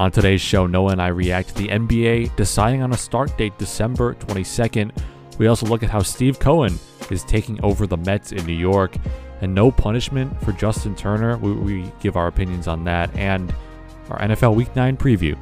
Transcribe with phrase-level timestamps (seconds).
[0.00, 3.58] On today's show, Noah and I react to the NBA deciding on a start date
[3.58, 4.92] December 22nd.
[5.36, 6.78] We also look at how Steve Cohen
[7.10, 8.96] is taking over the Mets in New York
[9.42, 11.36] and no punishment for Justin Turner.
[11.36, 13.54] We, we give our opinions on that and
[14.08, 15.36] our NFL Week 9 preview.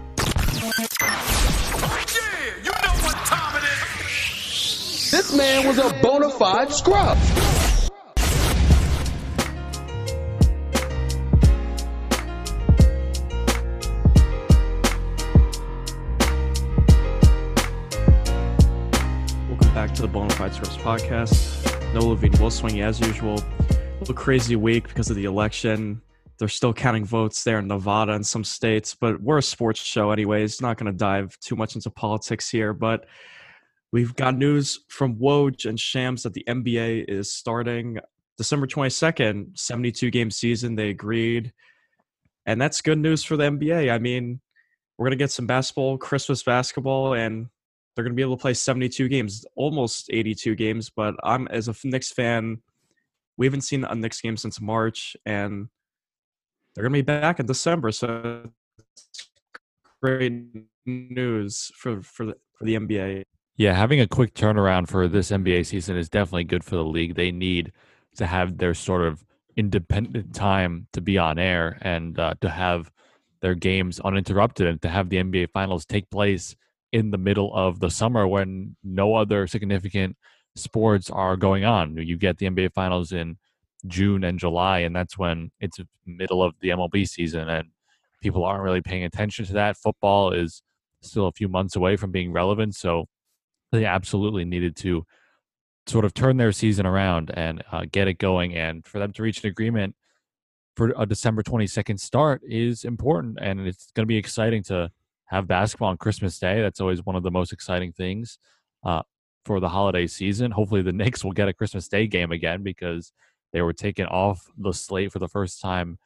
[2.10, 5.10] Yeah, you know what time it is.
[5.12, 7.16] This man was a bona fide scrub.
[19.98, 21.92] To the Bonafide Scrubs podcast.
[21.92, 23.36] Noah Levine will swing as usual.
[23.40, 26.00] A little crazy week because of the election.
[26.38, 30.12] They're still counting votes there in Nevada and some states, but we're a sports show
[30.12, 30.62] anyways.
[30.62, 33.06] Not going to dive too much into politics here, but
[33.90, 37.98] we've got news from Woj and Shams that the NBA is starting
[38.36, 40.76] December 22nd, 72 game season.
[40.76, 41.52] They agreed.
[42.46, 43.92] And that's good news for the NBA.
[43.92, 44.40] I mean,
[44.96, 47.48] we're going to get some basketball, Christmas basketball, and
[47.98, 50.88] they're going to be able to play 72 games, almost 82 games.
[50.88, 52.62] But I'm as a Knicks fan,
[53.36, 55.66] we haven't seen a Knicks game since March, and
[56.74, 57.90] they're going to be back in December.
[57.90, 58.52] So
[60.00, 60.44] great
[60.86, 63.24] news for for the, for the NBA.
[63.56, 67.16] Yeah, having a quick turnaround for this NBA season is definitely good for the league.
[67.16, 67.72] They need
[68.14, 69.24] to have their sort of
[69.56, 72.92] independent time to be on air and uh, to have
[73.40, 76.54] their games uninterrupted and to have the NBA finals take place
[76.92, 80.16] in the middle of the summer when no other significant
[80.56, 81.96] sports are going on.
[81.96, 83.36] You get the NBA finals in
[83.86, 87.68] June and July, and that's when it's middle of the MLB season, and
[88.22, 89.76] people aren't really paying attention to that.
[89.76, 90.62] Football is
[91.02, 93.06] still a few months away from being relevant, so
[93.70, 95.04] they absolutely needed to
[95.86, 98.54] sort of turn their season around and uh, get it going.
[98.54, 99.94] And for them to reach an agreement
[100.76, 103.38] for a December 22nd start is important.
[103.40, 104.90] And it's going to be exciting to
[105.28, 106.60] have basketball on Christmas Day.
[106.60, 108.38] That's always one of the most exciting things
[108.84, 109.02] uh,
[109.44, 110.50] for the holiday season.
[110.50, 113.12] Hopefully, the Knicks will get a Christmas Day game again because
[113.52, 115.98] they were taken off the slate for the first time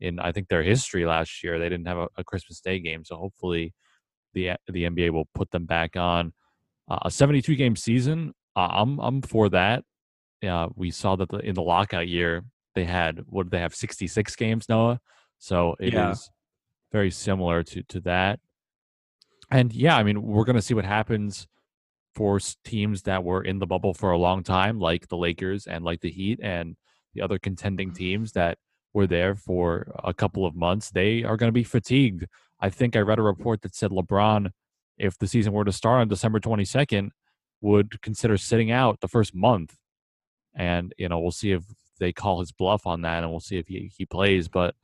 [0.00, 1.58] in, I think, their history last year.
[1.58, 3.04] They didn't have a, a Christmas Day game.
[3.04, 3.74] So hopefully,
[4.34, 6.32] the, the NBA will put them back on
[6.88, 8.32] uh, a 72 game season.
[8.56, 9.84] Uh, I'm I'm for that.
[10.46, 12.42] Uh, we saw that the, in the lockout year
[12.74, 15.00] they had what did they have 66 games, Noah.
[15.38, 16.14] So it is Yeah.
[16.92, 18.40] very similar to to that.
[19.50, 21.46] And yeah, I mean we're gonna see what happens
[22.14, 25.84] for teams that were in the bubble for a long time, like the Lakers and
[25.84, 26.76] like the Heat and
[27.14, 27.96] the other contending mm-hmm.
[27.96, 28.58] teams that
[28.92, 30.90] were there for a couple of months.
[30.90, 32.26] They are going to be fatigued.
[32.60, 34.50] I think I read a report that said LeBron
[35.00, 37.08] if the season were to start on December 22nd,
[37.62, 39.76] would consider sitting out the first month.
[40.54, 41.64] And, you know, we'll see if
[41.98, 44.48] they call his bluff on that and we'll see if he, he plays.
[44.48, 44.74] But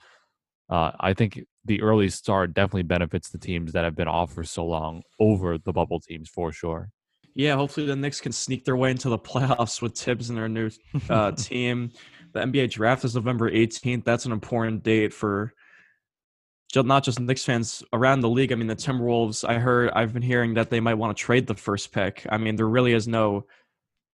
[0.69, 4.45] uh, I think the early start definitely benefits the teams that have been off for
[4.45, 6.91] so long over the bubble teams for sure.
[7.35, 10.49] Yeah, hopefully the Knicks can sneak their way into the playoffs with Thibs and their
[10.49, 10.71] new
[11.09, 11.93] uh, team.
[12.33, 14.05] The NBA draft is November 18th.
[14.05, 15.53] That's an important date for
[16.75, 18.53] not just Knicks fans around the league.
[18.53, 21.47] I mean, the Timberwolves, I heard, I've been hearing that they might want to trade
[21.47, 22.27] the first pick.
[22.29, 23.47] I mean, there really is no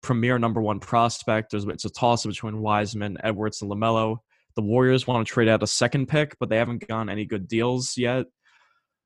[0.03, 1.51] premier number one prospect.
[1.51, 4.17] There's it's a toss between Wiseman, Edwards, and LaMelo.
[4.55, 7.47] The Warriors want to trade out a second pick, but they haven't gotten any good
[7.47, 8.25] deals yet.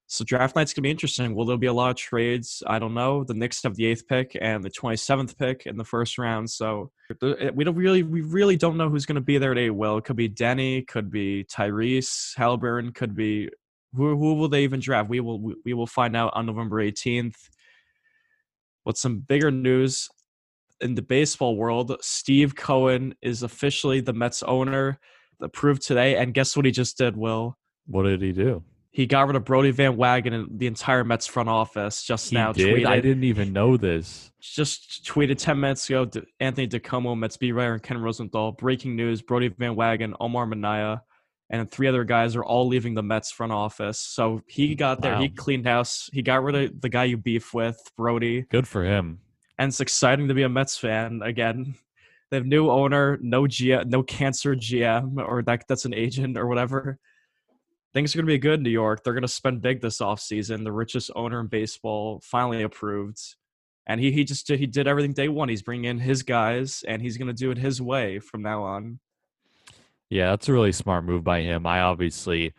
[0.08, 1.34] So draft night's gonna be interesting.
[1.34, 2.62] Will there be a lot of trades?
[2.68, 3.24] I don't know.
[3.24, 6.48] The Knicks have the eighth pick and the twenty seventh pick in the first round.
[6.50, 6.92] So
[7.24, 9.72] eh, we don't really, we really don't know who's gonna be there eight.
[9.72, 13.50] Will it could be Denny, could be Tyrese Halliburton, could be
[13.96, 14.16] who?
[14.16, 15.10] Who will they even draft?
[15.10, 17.50] We will, we will find out on November eighteenth.
[18.84, 20.08] What's some bigger news
[20.82, 21.96] in the baseball world?
[22.02, 25.00] Steve Cohen is officially the Mets owner.
[25.42, 27.16] Approved today, and guess what he just did?
[27.18, 27.58] Will
[27.88, 28.64] What did he do?
[28.92, 32.36] he got rid of Brodie Van Wagenen and the entire Mets front office just He
[32.38, 32.54] now.
[32.54, 32.78] did?
[32.78, 34.32] Tweeted, I didn't even know this.
[34.40, 36.10] just tweeted 10 minutes ago.
[36.40, 38.54] Anthony DiComo, Mets beat writer, and Ken Rosenthal.
[38.54, 41.02] Breaking news: Brodie Van Wagenen, Omar Minaya,
[41.50, 44.00] and three other guys are all leaving the Mets front office.
[44.00, 45.18] So he got there.
[45.18, 46.10] He cleaned house.
[46.14, 48.44] He got rid of the guy you beef with, Brody.
[48.44, 49.20] Good for him.
[49.60, 51.76] And it's exciting to be a Mets fan again.
[52.32, 56.48] They have new owner, no G, no cancer GM, or that that's an agent or
[56.48, 57.00] whatever
[57.96, 59.04] things are going to be good in New York.
[59.04, 60.66] They're going to spend big this offseason.
[60.66, 63.22] The richest owner in baseball finally approved.
[63.88, 65.48] And he, he just did, he did everything day one.
[65.48, 68.64] He's bringing in his guys and he's going to do it his way from now
[68.64, 69.00] on.
[70.10, 71.66] Yeah, that's a really smart move by him.
[71.66, 72.54] I obviously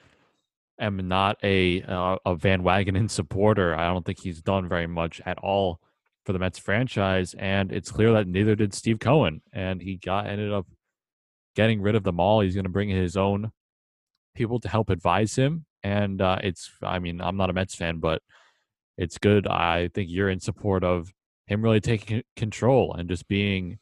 [0.81, 3.75] am not a uh, a Van Wagenen supporter.
[3.75, 5.81] I don't think he's done very much at all
[6.27, 9.41] for the Mets franchise, and it's clear that neither did Steve Cohen.
[9.53, 10.67] And he got ended up
[11.55, 12.41] getting rid of them all.
[12.41, 13.53] He's going to bring his own
[14.35, 16.71] people to help advise him, and uh, it's.
[16.83, 18.21] I mean, I'm not a Mets fan, but
[18.99, 19.47] it's good.
[19.47, 21.13] I think you're in support of
[21.47, 23.79] him really taking control and just being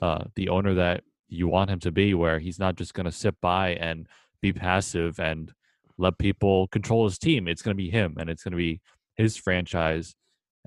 [0.00, 3.12] uh, the owner that you want him to be, where he's not just going to
[3.12, 4.06] sit by and
[4.40, 5.52] be passive and
[5.98, 7.48] let people control his team.
[7.48, 8.80] It's going to be him, and it's going to be
[9.16, 10.14] his franchise,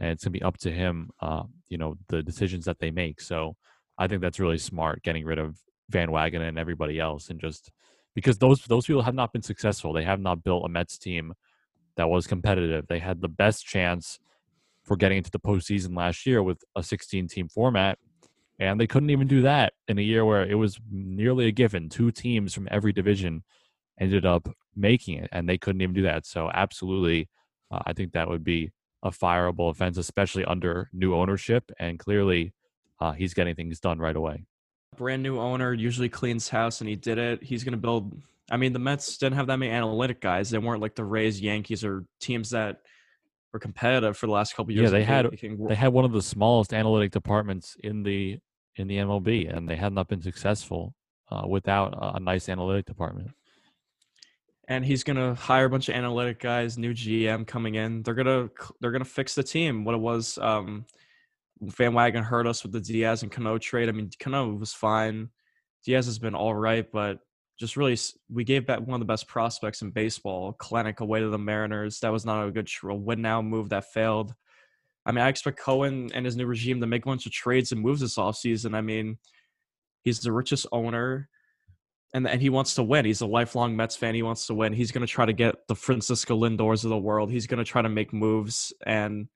[0.02, 1.12] and it's going to be up to him.
[1.22, 3.22] Uh, you know the decisions that they make.
[3.22, 3.56] So
[3.98, 5.58] I think that's really smart, getting rid of
[5.90, 7.72] Van Wagenen and everybody else, and just
[8.16, 9.94] because those those people have not been successful.
[9.94, 11.34] They have not built a Mets team
[11.96, 12.88] that was competitive.
[12.88, 14.20] They had the best chance
[14.84, 18.00] for getting into the postseason last year with a 16 team format.
[18.60, 21.90] And they couldn't even do that in a year where it was nearly a given.
[21.90, 23.44] Two teams from every division
[24.00, 26.26] ended up making it, and they couldn't even do that.
[26.26, 27.30] So, absolutely,
[27.72, 28.72] uh, I think that would be
[29.04, 31.72] a fireable offense, especially under new ownership.
[31.80, 32.54] And clearly,
[33.00, 34.44] uh, he's getting things done right away.
[34.98, 37.42] Brand new owner usually cleans house, and he did it.
[37.44, 38.16] He's going to build.
[38.50, 40.50] I mean, the Mets didn't have that many analytic guys.
[40.50, 42.82] They weren't like the Rays, Yankees, or teams that
[43.54, 44.86] were competitive for the last couple years.
[44.86, 45.30] Yeah, they had
[45.68, 48.40] they had one of the smallest analytic departments in the
[48.76, 50.94] in the MLB, and they had not been successful
[51.30, 53.32] uh, without a nice analytic department.
[54.72, 58.04] And he's gonna hire a bunch of analytic guys, new GM coming in.
[58.04, 59.84] They're gonna they're gonna fix the team.
[59.84, 60.86] What it was, um,
[61.60, 63.90] Van Wagenen hurt us with the Diaz and Cano trade.
[63.90, 65.28] I mean, Cano was fine.
[65.86, 67.20] Diaz has been all right, but
[67.60, 67.98] just really
[68.30, 72.00] we gave back one of the best prospects in baseball, Kelenic, away to the Mariners.
[72.00, 74.34] That was not a good a win now move that failed.
[75.06, 77.74] I mean, I expect Cohen and his new regime to make a bunch of trades
[77.74, 78.74] and moves this offseason.
[78.74, 79.18] I mean,
[80.04, 81.28] he's the richest owner
[82.14, 83.06] and and he wants to win.
[83.06, 84.16] He's a lifelong Mets fan.
[84.16, 84.74] He wants to win.
[84.74, 87.32] He's going to try to get the Francisco Lindors of the world.
[87.32, 89.28] He's going to try to make moves and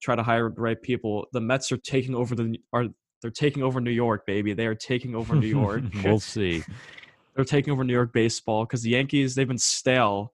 [0.00, 1.26] try to hire the right people.
[1.32, 2.86] The Mets are taking over the are
[3.20, 4.52] they're taking over New York, baby.
[4.52, 5.82] They are taking over New York.
[6.04, 6.62] we'll see
[7.34, 10.32] they're taking over New York baseball because the Yankees they've been stale.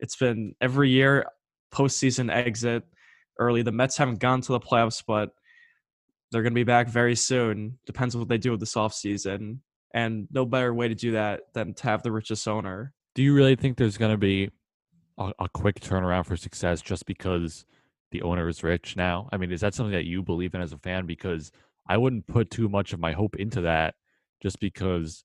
[0.00, 1.26] It's been every year
[1.72, 2.82] postseason exit
[3.38, 3.62] early.
[3.62, 5.30] The Mets haven't gone to the playoffs, but
[6.30, 7.78] they're going to be back very soon.
[7.86, 9.58] Depends on what they do with this offseason.
[9.94, 12.94] And no better way to do that than to have the richest owner.
[13.14, 14.50] Do you really think there's going to be
[15.18, 17.64] a, a quick turnaround for success just because
[18.10, 19.28] the owner is rich now?
[19.32, 21.06] I mean, is that something that you believe in as a fan?
[21.06, 21.52] Because
[21.86, 23.94] I wouldn't put too much of my hope into that
[24.42, 25.24] just because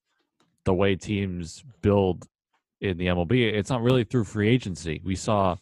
[0.65, 2.27] the way teams build
[2.81, 5.01] in the MLB, it's not really through free agency.
[5.03, 5.55] We saw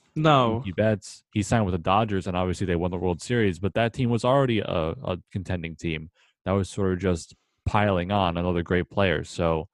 [0.64, 3.74] Mookie Betts he signed with the Dodgers, and obviously they won the World Series, but
[3.76, 6.10] that team was already a, a contending team.
[6.44, 7.36] That was sort of just
[7.66, 9.24] piling on another great player.
[9.24, 9.68] So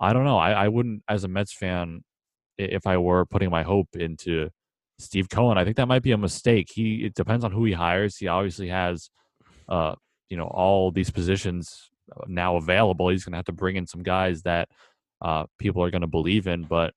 [0.00, 0.38] I don't know.
[0.38, 2.02] I, I wouldn't, as a Mets fan,
[2.56, 4.50] if I were putting my hope into
[4.98, 6.68] Steve Cohen, I think that might be a mistake.
[6.72, 8.16] He it depends on who he hires.
[8.16, 9.10] He obviously has,
[9.68, 9.94] uh,
[10.28, 11.90] you know, all these positions
[12.26, 13.08] now available.
[13.08, 14.68] He's going to have to bring in some guys that
[15.22, 16.64] uh, people are going to believe in.
[16.64, 16.94] But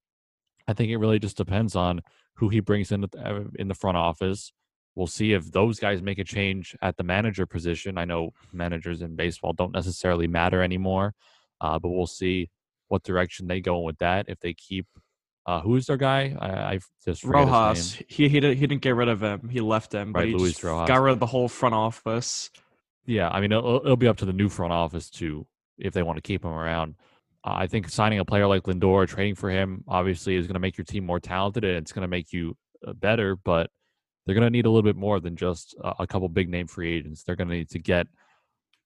[0.67, 2.01] I think it really just depends on
[2.35, 4.51] who he brings in uh, in the front office.
[4.95, 7.97] We'll see if those guys make a change at the manager position.
[7.97, 11.13] I know managers in baseball don't necessarily matter anymore,
[11.61, 12.49] uh, but we'll see
[12.89, 14.25] what direction they go with that.
[14.27, 14.85] If they keep
[15.45, 16.35] uh, who's their guy?
[16.39, 17.95] I, I just Rojas.
[18.07, 19.49] He he didn't, he didn't get rid of him.
[19.49, 20.87] He left him, but he Luis Rojas.
[20.87, 22.51] got rid of the whole front office.
[23.05, 25.47] Yeah, I mean, it'll, it'll, be up to the new front office to
[25.79, 26.95] if they want to keep him around.
[27.43, 30.59] Uh, I think signing a player like Lindor, trading for him, obviously is going to
[30.59, 32.55] make your team more talented and it's going to make you
[32.87, 33.35] uh, better.
[33.35, 33.71] But
[34.25, 36.93] they're going to need a little bit more than just a couple big name free
[36.93, 37.23] agents.
[37.23, 38.07] They're going to need to get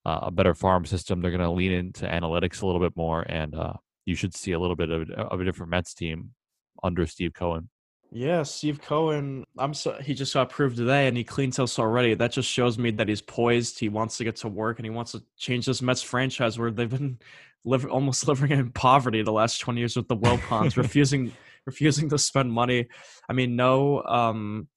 [0.04, 1.20] uh, a better farm system.
[1.20, 3.74] They're going to lean into analytics a little bit more, and uh,
[4.06, 6.30] you should see a little bit of, of a different Mets team
[6.82, 7.68] under Steve Cohen.
[8.12, 9.44] Yeah, Steve Cohen.
[9.58, 12.14] I'm so he just got approved today, and he cleans house already.
[12.14, 13.78] That just shows me that he's poised.
[13.78, 16.70] He wants to get to work, and he wants to change this Mets franchise where
[16.70, 17.18] they've been
[17.64, 21.32] living almost living in poverty the last 20 years with the Wilpons, refusing
[21.66, 22.86] refusing to spend money.
[23.28, 24.68] I mean, no, um,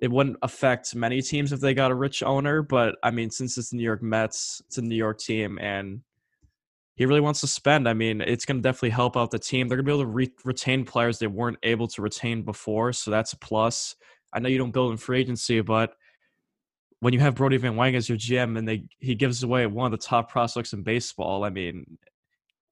[0.00, 3.58] it wouldn't affect many teams if they got a rich owner, but I mean, since
[3.58, 6.00] it's the New York Mets, it's a New York team, and
[6.94, 7.88] he really wants to spend.
[7.88, 9.68] I mean, it's going to definitely help out the team.
[9.68, 12.92] They're going to be able to re- retain players they weren't able to retain before,
[12.94, 13.94] so that's a plus.
[14.32, 15.94] I know you don't build in free agency, but
[17.00, 19.86] when you have Brodie Van Wang as your GM and they he gives away one
[19.86, 21.98] of the top prospects in baseball, I mean,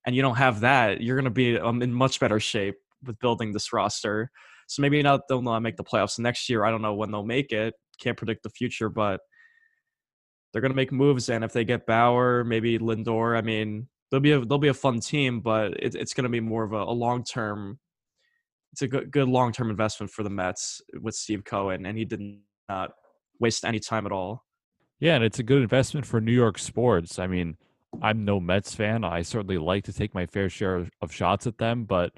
[0.06, 3.18] and you don't have that, you're going to be um, in much better shape with
[3.18, 4.30] building this roster.
[4.68, 6.64] So maybe not they'll not make the playoffs next year.
[6.64, 7.74] I don't know when they'll make it.
[7.98, 9.20] Can't predict the future, but
[10.52, 11.30] they're going to make moves.
[11.30, 14.74] And if they get Bauer, maybe Lindor, I mean, they'll be a they'll be a
[14.74, 17.78] fun team, but it, it's going to be more of a, a long term.
[18.72, 22.04] It's a good good long term investment for the Mets with Steve Cohen, and he
[22.04, 22.20] did
[22.68, 22.92] not
[23.40, 24.44] waste any time at all.
[25.00, 27.18] Yeah, and it's a good investment for New York sports.
[27.18, 27.56] I mean,
[28.02, 29.04] I'm no Mets fan.
[29.04, 32.12] I certainly like to take my fair share of shots at them, but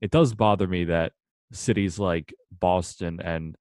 [0.00, 1.12] it does bother me that
[1.52, 3.56] cities like Boston and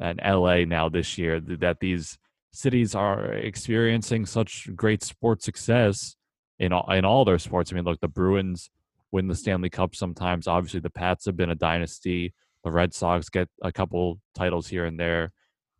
[0.00, 2.18] and LA now this year that these
[2.52, 6.16] cities are experiencing such great sports success
[6.58, 7.70] in all, in all their sports.
[7.70, 8.70] I mean, look, the Bruins
[9.12, 10.46] win the Stanley Cup sometimes.
[10.46, 12.32] Obviously, the Pats have been a dynasty.
[12.64, 15.32] The Red Sox get a couple titles here and there.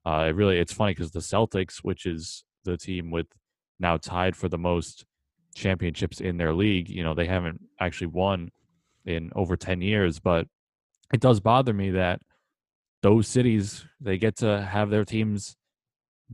[0.05, 3.27] Uh, it really, it's funny because the Celtics, which is the team with
[3.79, 5.05] now tied for the most
[5.55, 8.51] championships in their league, you know, they haven't actually won
[9.05, 10.47] in over 10 years, but
[11.13, 12.21] it does bother me that
[13.03, 15.57] those cities they get to have their teams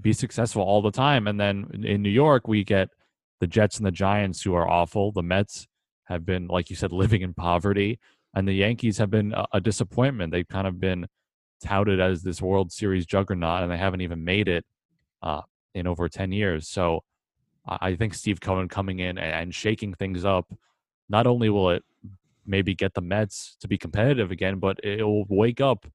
[0.00, 2.90] be successful all the time and then in New York we get
[3.40, 5.12] the Jets and the Giants who are awful.
[5.12, 5.66] The Mets
[6.04, 7.98] have been like you said living in poverty
[8.34, 10.30] and the Yankees have been a, disappointment.
[10.30, 11.06] They've kind of been
[11.62, 14.64] touted as this World Series juggernaut and they haven't even made it
[15.22, 15.40] uh,
[15.74, 16.68] in over 10 years.
[16.68, 17.02] So
[17.66, 20.52] I think Steve Cohen coming in and shaking things up
[21.08, 21.84] not only will it
[22.46, 25.86] maybe get the Mets to be competitive again, but it will wake up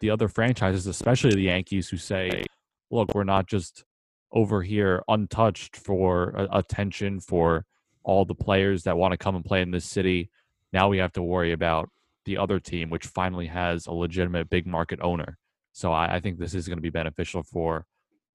[0.00, 2.44] the other franchises, especially the Yankees, who say,
[2.90, 3.84] look, we're not just
[4.32, 7.64] over here untouched for attention for
[8.04, 10.30] all the players that want to come and play in this city.
[10.72, 11.90] Now we have to worry about
[12.24, 15.38] the other team, which finally has a legitimate big market owner.
[15.72, 17.86] So I, I think this is going to be beneficial for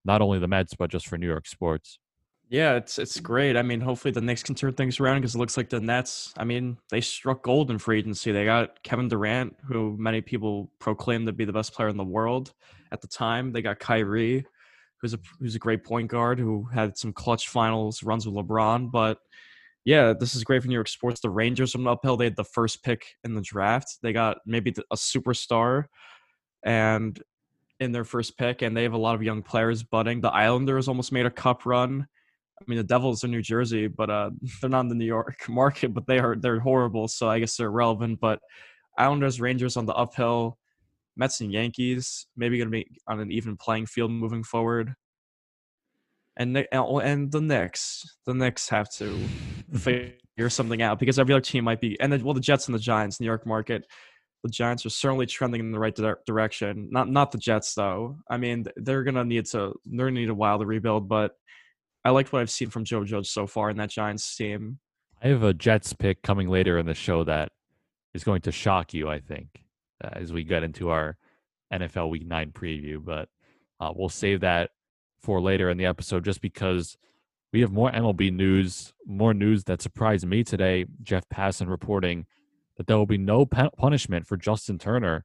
[0.05, 1.99] not only the Mets, but just for New York sports.
[2.49, 3.57] Yeah, it's it's great.
[3.57, 6.33] I mean, hopefully the Knicks can turn things around because it looks like the Nets.
[6.37, 8.31] I mean, they struck gold in free agency.
[8.31, 12.03] They got Kevin Durant, who many people proclaimed to be the best player in the
[12.03, 12.53] world
[12.91, 13.51] at the time.
[13.51, 14.45] They got Kyrie,
[14.97, 18.91] who's a who's a great point guard who had some clutch finals runs with LeBron.
[18.91, 19.17] But
[19.83, 21.21] yeah, this is great for New York sports.
[21.21, 22.17] The Rangers from the uphill.
[22.17, 23.97] They had the first pick in the draft.
[24.03, 25.85] They got maybe a superstar,
[26.63, 27.19] and
[27.79, 30.21] in their first pick, and they have a lot of young players budding.
[30.21, 32.07] The Islanders almost made a cup run
[32.63, 35.45] I mean, the Devils are New Jersey, but uh, they're not in the New York
[35.49, 35.93] market.
[35.93, 38.19] But they are they're horrible, so I guess they're relevant.
[38.19, 38.39] But
[38.97, 40.57] Islanders, Rangers on the uphill,
[41.15, 44.93] Mets and Yankees maybe going to be on an even playing field moving forward.
[46.37, 49.17] And and the Knicks, the Knicks have to
[49.77, 51.99] figure something out because every other team might be.
[51.99, 53.85] And then, well, the Jets and the Giants, New York market,
[54.43, 56.89] the Giants are certainly trending in the right di- direction.
[56.91, 58.17] Not not the Jets though.
[58.29, 61.33] I mean, they're gonna need to they're gonna need a while to rebuild, but
[62.05, 64.79] I liked what I've seen from Joe Judge so far in that Giants team.
[65.23, 67.51] I have a Jets pick coming later in the show that
[68.13, 69.63] is going to shock you, I think,
[70.03, 71.17] uh, as we get into our
[71.71, 73.03] NFL Week 9 preview.
[73.03, 73.29] But
[73.79, 74.71] uh, we'll save that
[75.19, 76.97] for later in the episode just because
[77.53, 80.85] we have more MLB news, more news that surprised me today.
[81.01, 82.25] Jeff Passan reporting
[82.77, 85.23] that there will be no punishment for Justin Turner,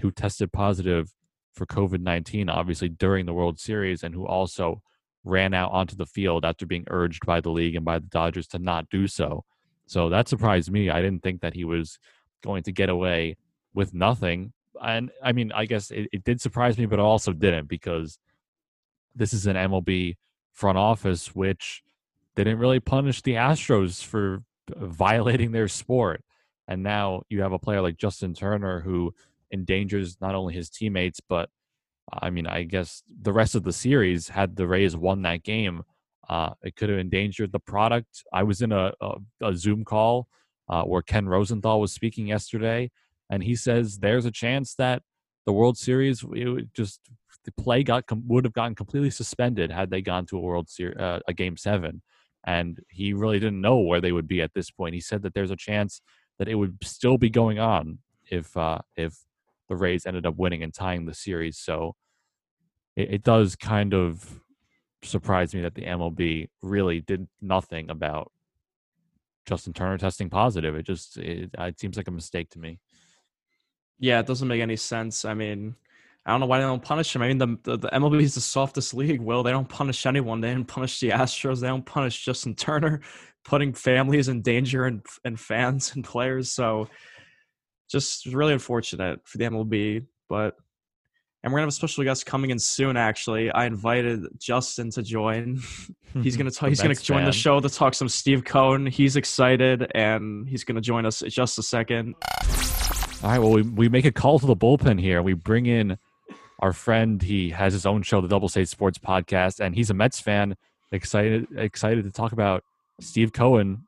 [0.00, 1.14] who tested positive
[1.54, 4.82] for COVID 19, obviously during the World Series, and who also
[5.28, 8.46] ran out onto the field after being urged by the league and by the Dodgers
[8.48, 9.44] to not do so.
[9.86, 10.90] So that surprised me.
[10.90, 11.98] I didn't think that he was
[12.42, 13.36] going to get away
[13.74, 14.52] with nothing.
[14.82, 18.18] And I mean, I guess it, it did surprise me, but it also didn't because
[19.14, 20.16] this is an MLB
[20.52, 21.82] front office which
[22.36, 24.42] didn't really punish the Astros for
[24.76, 26.22] violating their sport.
[26.66, 29.14] And now you have a player like Justin Turner who
[29.52, 31.48] endangers not only his teammates, but
[32.12, 35.82] I mean, I guess the rest of the series, had the Rays won that game,
[36.28, 38.24] uh, it could have endangered the product.
[38.32, 40.28] I was in a, a, a Zoom call
[40.68, 42.90] uh, where Ken Rosenthal was speaking yesterday,
[43.30, 45.02] and he says there's a chance that
[45.46, 46.24] the World Series
[46.74, 47.00] just
[47.44, 50.98] the play got would have gotten completely suspended had they gone to a World Series
[50.98, 52.02] uh, a Game Seven,
[52.46, 54.94] and he really didn't know where they would be at this point.
[54.94, 56.02] He said that there's a chance
[56.38, 57.98] that it would still be going on
[58.30, 59.16] if uh, if
[59.68, 61.58] the Rays ended up winning and tying the series.
[61.58, 61.94] So
[62.96, 64.40] it, it does kind of
[65.02, 68.32] surprise me that the MLB really did nothing about
[69.46, 70.74] Justin Turner testing positive.
[70.74, 72.80] It just it, it seems like a mistake to me.
[73.98, 75.24] Yeah, it doesn't make any sense.
[75.24, 75.74] I mean,
[76.26, 77.22] I don't know why they don't punish him.
[77.22, 79.20] I mean, the, the, the MLB is the softest league.
[79.20, 80.40] Will they don't punish anyone?
[80.40, 81.60] They didn't punish the Astros.
[81.60, 83.00] They don't punish Justin Turner,
[83.44, 86.52] putting families in danger and and fans and players.
[86.52, 86.88] So
[87.90, 90.06] just really unfortunate for the MLB.
[90.28, 90.56] But
[91.42, 92.96] and we're gonna have a special guest coming in soon.
[92.96, 95.60] Actually, I invited Justin to join.
[96.22, 98.86] he's gonna talk, he's gonna join the show to talk some Steve Cohen.
[98.86, 102.14] He's excited, and he's gonna join us in just a second.
[103.22, 103.38] All right.
[103.38, 105.22] Well, we we make a call to the bullpen here.
[105.22, 105.96] We bring in
[106.60, 107.22] our friend.
[107.22, 110.56] He has his own show, the Double Say Sports Podcast, and he's a Mets fan.
[110.90, 112.64] Excited excited to talk about
[113.00, 113.86] Steve Cohen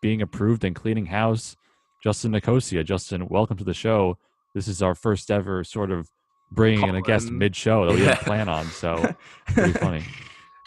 [0.00, 1.56] being approved and cleaning house
[2.02, 2.82] Justin Nicosia.
[2.82, 4.16] Justin, welcome to the show.
[4.54, 6.08] This is our first ever sort of
[6.50, 8.66] bringing in a guest mid show that we didn't plan on.
[8.66, 9.14] So
[9.46, 10.04] pretty funny.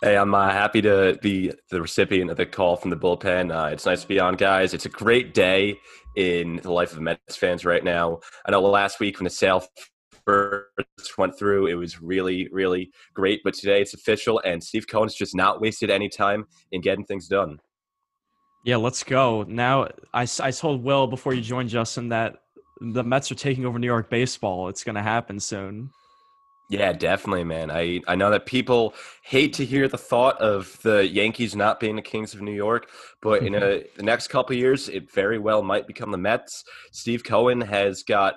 [0.01, 3.55] Hey, I'm uh, happy to be the recipient of the call from the bullpen.
[3.55, 4.73] Uh, it's nice to be on, guys.
[4.73, 5.79] It's a great day
[6.15, 8.19] in the life of Mets fans right now.
[8.45, 9.65] I know last week when the sale
[10.25, 13.41] first went through, it was really, really great.
[13.43, 17.27] But today it's official, and Steve Cohen's just not wasted any time in getting things
[17.27, 17.59] done.
[18.63, 19.43] Yeah, let's go.
[19.43, 22.37] Now, I, I told Will before you joined, Justin, that
[22.79, 24.69] the Mets are taking over New York baseball.
[24.69, 25.89] It's going to happen soon.
[26.69, 27.69] Yeah, definitely, man.
[27.69, 31.97] I, I know that people hate to hear the thought of the Yankees not being
[31.97, 32.89] the Kings of New York,
[33.21, 36.63] but in uh, a, the next couple years, it very well might become the Mets.
[36.91, 38.35] Steve Cohen has got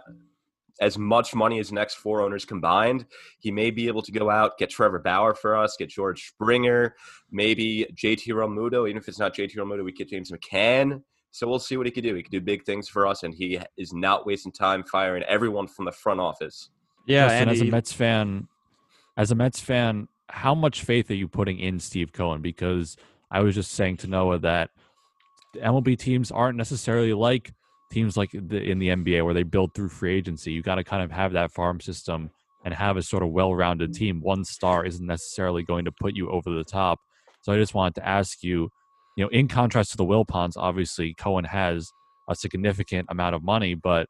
[0.80, 3.06] as much money as the next four owners combined.
[3.38, 6.95] He may be able to go out, get Trevor Bauer for us, get George Springer,
[7.30, 8.88] maybe JT Realmuto.
[8.88, 11.02] Even if it's not JT Realmuto, we get James McCann.
[11.30, 12.14] So we'll see what he could do.
[12.14, 15.66] He could do big things for us, and he is not wasting time firing everyone
[15.66, 16.71] from the front office.
[17.06, 18.49] Yeah, and as a Mets fan,
[19.16, 22.42] as a Mets fan, how much faith are you putting in Steve Cohen?
[22.42, 22.97] Because
[23.30, 24.71] I was just saying to Noah that
[25.56, 27.52] MLB teams aren't necessarily like
[27.90, 30.52] teams like the, in the NBA where they build through free agency.
[30.52, 32.31] You got to kind of have that farm system
[32.64, 33.97] and have a sort of well-rounded mm.
[33.97, 34.21] team.
[34.21, 36.99] One star isn't necessarily going to put you over the top.
[37.43, 38.71] So I just wanted to ask you,
[39.16, 41.88] you know, in contrast to the Wilpons, obviously Cohen has
[42.28, 44.09] a significant amount of money, but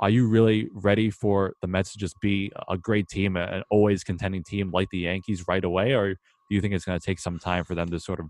[0.00, 4.04] are you really ready for the Mets to just be a great team, an always
[4.04, 6.16] contending team like the Yankees right away, or do
[6.50, 8.26] you think it's going to take some time for them to sort of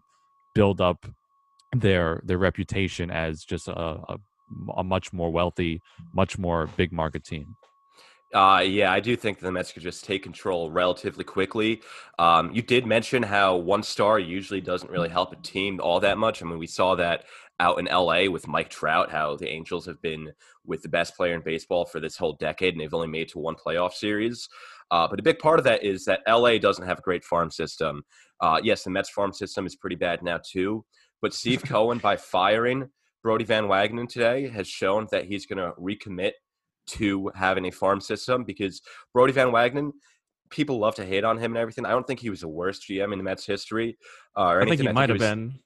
[0.54, 1.06] build up
[1.76, 4.16] their their reputation as just a, a,
[4.76, 5.80] a much more wealthy,
[6.12, 7.56] much more big market team?
[8.34, 11.80] Uh, yeah, I do think the Mets could just take control relatively quickly.
[12.18, 16.18] Um, you did mention how one star usually doesn't really help a team all that
[16.18, 16.42] much.
[16.42, 17.24] I mean, we saw that
[17.58, 20.30] out in LA with Mike Trout, how the Angels have been
[20.66, 23.38] with the best player in baseball for this whole decade, and they've only made to
[23.38, 24.46] one playoff series.
[24.90, 27.50] Uh, but a big part of that is that LA doesn't have a great farm
[27.50, 28.02] system.
[28.40, 30.84] Uh, yes, the Mets farm system is pretty bad now too.
[31.22, 32.90] But Steve Cohen, by firing
[33.28, 36.32] Brodie Van Wagenen today, has shown that he's going to recommit
[36.86, 38.80] to having a farm system because
[39.12, 39.92] Brodie Van Wagenen,
[40.48, 41.84] people love to hate on him and everything.
[41.84, 43.98] I don't think he was the worst GM in the Mets history.
[44.34, 44.78] Uh, or I anything.
[44.78, 45.58] think he might have been.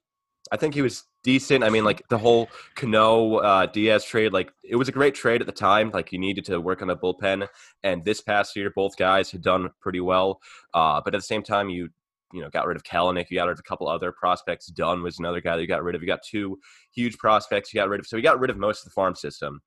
[0.50, 1.62] I think he was decent.
[1.62, 5.40] I mean, like the whole Cano uh, Diaz trade, like it was a great trade
[5.40, 5.92] at the time.
[5.94, 7.46] Like you needed to work on the bullpen,
[7.84, 10.40] and this past year, both guys had done pretty well.
[10.74, 11.90] Uh, but at the same time, you
[12.32, 14.66] you know got rid of Kelenic, you got rid of a couple other prospects.
[14.66, 16.02] Dunn was another guy that you got rid of.
[16.02, 16.58] You got two
[16.94, 18.06] huge prospects you got rid of.
[18.06, 19.60] So you got rid of most of the farm system,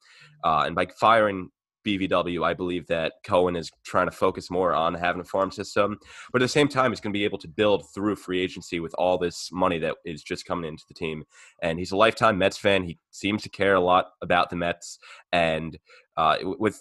[0.43, 1.49] uh, and by firing
[1.85, 5.97] BVW, I believe that Cohen is trying to focus more on having a farm system,
[6.33, 8.79] but at the same time, he's going to be able to build through free agency
[8.79, 11.23] with all this money that is just coming into the team.
[11.61, 12.83] And he's a lifetime Mets fan.
[12.83, 14.97] He seems to care a lot about the Mets,
[15.31, 15.77] and
[16.17, 16.79] uh, with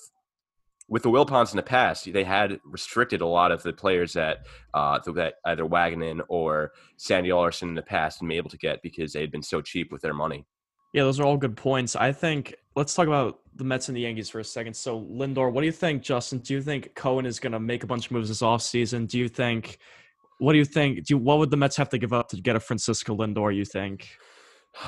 [0.88, 4.46] with the Wilpons in the past, they had restricted a lot of the players that
[4.74, 8.82] uh, that either Wagenen or Sandy Alderson in the past and been able to get
[8.82, 10.46] because they had been so cheap with their money.
[10.92, 11.96] Yeah, those are all good points.
[11.96, 14.74] I think let's talk about the Mets and the Yankees for a second.
[14.74, 16.38] So, Lindor, what do you think, Justin?
[16.38, 19.08] Do you think Cohen is going to make a bunch of moves this offseason?
[19.08, 19.78] Do you think,
[20.38, 20.98] what do you think?
[20.98, 23.54] Do you, what would the Mets have to give up to get a Francisco Lindor,
[23.54, 24.08] you think?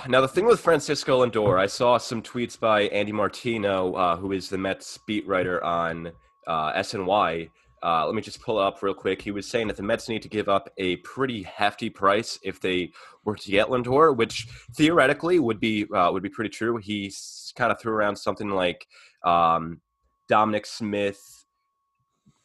[0.09, 4.33] Now, the thing with Francisco Lindor, I saw some tweets by Andy Martino, uh, who
[4.33, 6.13] is the Mets beat writer on
[6.47, 7.51] uh, SNY.
[7.83, 9.23] Uh, let me just pull up real quick.
[9.23, 12.61] He was saying that the Mets need to give up a pretty hefty price if
[12.61, 12.91] they
[13.25, 16.79] were to get Lindor, which theoretically would be uh, would be pretty true.
[16.79, 17.13] He
[17.55, 18.87] kind of threw around something like
[19.25, 19.81] um,
[20.29, 21.45] Dominic Smith.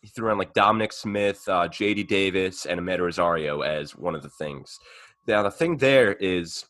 [0.01, 2.03] He threw around like Dominic Smith, uh, J.D.
[2.03, 4.79] Davis, and Amed Rosario as one of the things.
[5.27, 6.65] Now, the thing there is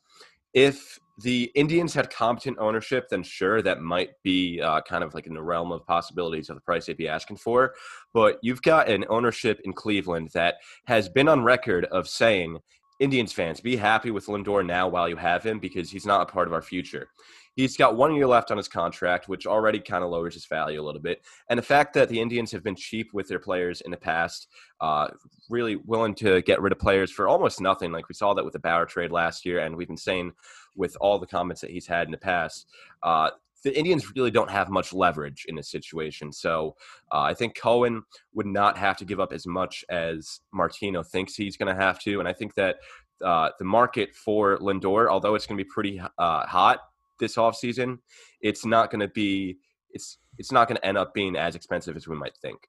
[0.53, 5.27] if the Indians had competent ownership, then sure, that might be uh, kind of like
[5.27, 7.75] in the realm of possibilities of the price they'd be asking for.
[8.13, 12.59] But you've got an ownership in Cleveland that has been on record of saying,
[12.99, 16.31] Indians fans, be happy with Lindor now while you have him because he's not a
[16.31, 17.09] part of our future.
[17.55, 20.81] He's got one year left on his contract, which already kind of lowers his value
[20.81, 21.21] a little bit.
[21.49, 24.47] And the fact that the Indians have been cheap with their players in the past,
[24.79, 25.09] uh,
[25.49, 27.91] really willing to get rid of players for almost nothing.
[27.91, 30.31] Like we saw that with the Bauer trade last year, and we've been saying
[30.75, 32.67] with all the comments that he's had in the past.
[33.03, 33.31] Uh,
[33.63, 36.31] the Indians really don't have much leverage in this situation.
[36.31, 36.75] So
[37.11, 38.01] uh, I think Cohen
[38.33, 41.99] would not have to give up as much as Martino thinks he's going to have
[41.99, 42.19] to.
[42.19, 42.77] And I think that
[43.23, 46.79] uh, the market for Lindor, although it's going to be pretty uh, hot
[47.21, 47.99] this offseason,
[48.41, 49.57] it's not going to be
[49.91, 52.59] it's it's not going to end up being as expensive as we might think.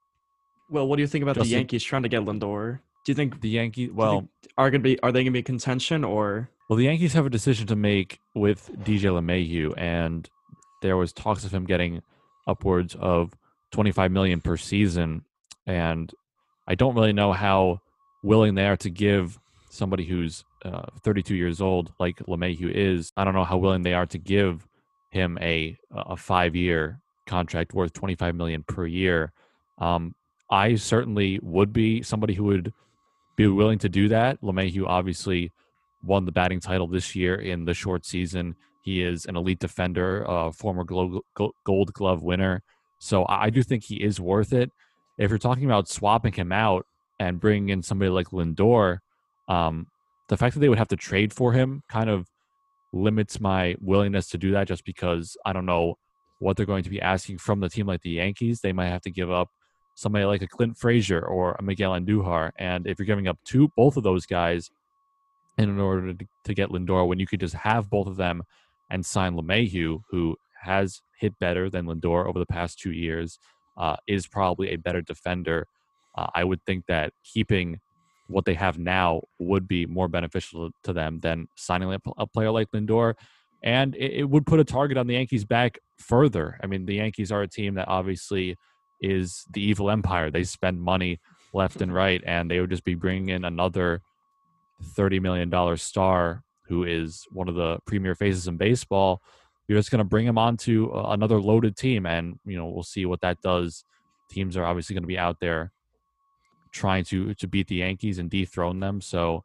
[0.70, 2.78] Well, what do you think about Justin, the Yankees trying to get Lindor?
[3.04, 3.90] Do you think the Yankees?
[3.92, 6.48] Well, are going to be are they going to be contention or?
[6.68, 10.28] Well, the Yankees have a decision to make with DJ LeMahieu, and
[10.80, 12.02] there was talks of him getting
[12.46, 13.32] upwards of
[13.72, 15.24] 25 million per season,
[15.66, 16.12] and
[16.66, 17.80] I don't really know how
[18.22, 19.38] willing they are to give
[19.72, 23.94] somebody who's uh, 32 years old, like LeMahieu is, I don't know how willing they
[23.94, 24.68] are to give
[25.10, 29.32] him a a five year contract worth 25 million per year.
[29.78, 30.14] Um,
[30.50, 32.72] I certainly would be somebody who would
[33.36, 34.40] be willing to do that.
[34.42, 35.50] LeMahieu obviously
[36.04, 38.54] won the batting title this year in the short season.
[38.82, 42.62] He is an elite defender, a former Gold Glove winner.
[42.98, 44.70] So I do think he is worth it.
[45.18, 46.86] If you're talking about swapping him out
[47.18, 48.98] and bringing in somebody like Lindor,
[49.48, 49.86] um,
[50.28, 52.26] the fact that they would have to trade for him kind of
[52.92, 55.96] limits my willingness to do that just because I don't know
[56.38, 58.60] what they're going to be asking from the team like the Yankees.
[58.60, 59.48] They might have to give up
[59.94, 62.50] somebody like a Clint Frazier or a Miguel Andujar.
[62.58, 64.70] And if you're giving up two, both of those guys
[65.58, 68.42] in order to, to get Lindor, when you could just have both of them
[68.90, 73.38] and sign LeMahieu, who has hit better than Lindor over the past two years,
[73.76, 75.66] uh, is probably a better defender.
[76.14, 77.80] Uh, I would think that keeping
[78.26, 82.68] what they have now would be more beneficial to them than signing a player like
[82.72, 83.14] Lindor.
[83.62, 86.58] And it, would put a target on the Yankees back further.
[86.62, 88.56] I mean, the Yankees are a team that obviously
[89.00, 90.30] is the evil empire.
[90.30, 91.20] They spend money
[91.52, 94.00] left and right, and they would just be bringing in another
[94.96, 99.20] $30 million star who is one of the premier faces in baseball.
[99.68, 102.82] You're just going to bring him onto uh, another loaded team, and you know we'll
[102.82, 103.84] see what that does.
[104.30, 105.72] Teams are obviously going to be out there
[106.72, 109.00] trying to to beat the Yankees and dethrone them.
[109.00, 109.44] So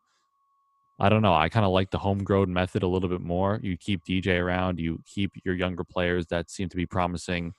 [1.00, 1.34] I don't know.
[1.34, 3.60] I kind of like the homegrown method a little bit more.
[3.62, 7.54] You keep DJ around, you keep your younger players that seem to be promising,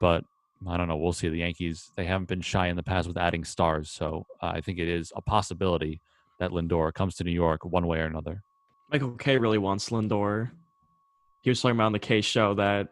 [0.00, 0.24] but
[0.68, 0.96] I don't know.
[0.96, 1.28] We'll see.
[1.28, 4.60] The Yankees they haven't been shy in the past with adding stars, so uh, I
[4.60, 6.00] think it is a possibility
[6.38, 8.42] that Lindor comes to New York one way or another.
[8.90, 10.50] Michael Kay really wants Lindor.
[11.42, 12.88] He was talking about on the Kay show that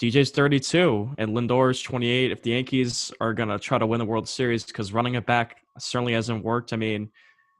[0.00, 2.30] DJ's 32 and Lindor's 28.
[2.30, 5.24] If the Yankees are going to try to win the World Series, because running it
[5.24, 6.72] back certainly hasn't worked.
[6.72, 7.10] I mean,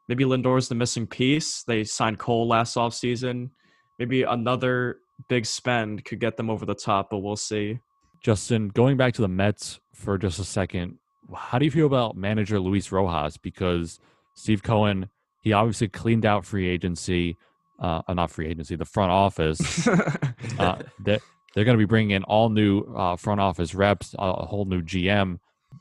[0.09, 1.63] maybe Lindor's the missing piece.
[1.63, 3.51] They signed Cole last offseason.
[3.99, 7.79] Maybe another big spend could get them over the top, but we'll see.
[8.23, 10.99] Justin, going back to the Mets for just a second,
[11.35, 13.39] how do you feel about manager Luis Rojas?
[13.39, 13.99] Because
[14.35, 15.09] Steve Cohen,
[15.43, 17.37] he obviously cleaned out free agency,
[17.79, 19.89] uh, not free agency, the front office.
[20.59, 21.23] uh, that
[21.57, 24.83] they're going to be bringing in all new uh, front office reps, a whole new
[24.83, 25.39] GM.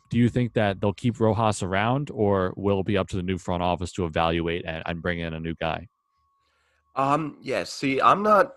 [0.09, 3.23] Do you think that they'll keep Rojas around, or will it be up to the
[3.23, 5.89] new front office to evaluate and, and bring in a new guy?
[6.95, 7.65] Um, yeah.
[7.65, 8.53] See, I'm not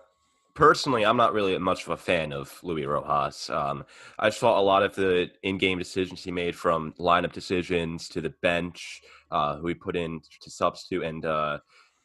[0.53, 1.05] personally.
[1.05, 3.49] I'm not really much of a fan of Luis Rojas.
[3.49, 3.83] Um,
[4.17, 8.33] I saw a lot of the in-game decisions he made, from lineup decisions to the
[8.41, 11.59] bench, uh, who he put in to substitute, and uh,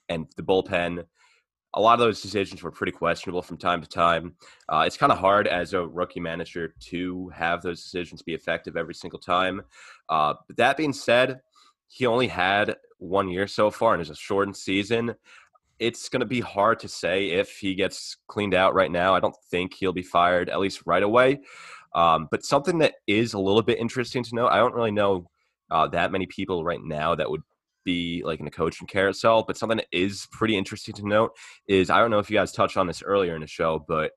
[0.09, 1.05] and the bullpen
[1.75, 4.35] a lot of those decisions were pretty questionable from time to time.
[4.69, 8.77] Uh, it's kind of hard as a rookie manager to have those decisions be effective
[8.77, 9.61] every single time.
[10.09, 11.41] Uh, but that being said,
[11.89, 15.15] he only had one year so far and it's a shortened season.
[15.81, 19.15] It's going to be hard to say if he gets cleaned out right now.
[19.15, 21.41] I don't think he'll be fired, at least right away.
[21.95, 25.29] Um, but something that is a little bit interesting to know, I don't really know
[25.71, 27.43] uh, that many people right now that would
[27.85, 29.43] be like in a coaching carousel.
[29.43, 31.33] But something that is pretty interesting to note
[31.69, 34.13] is I don't know if you guys touched on this earlier in the show, but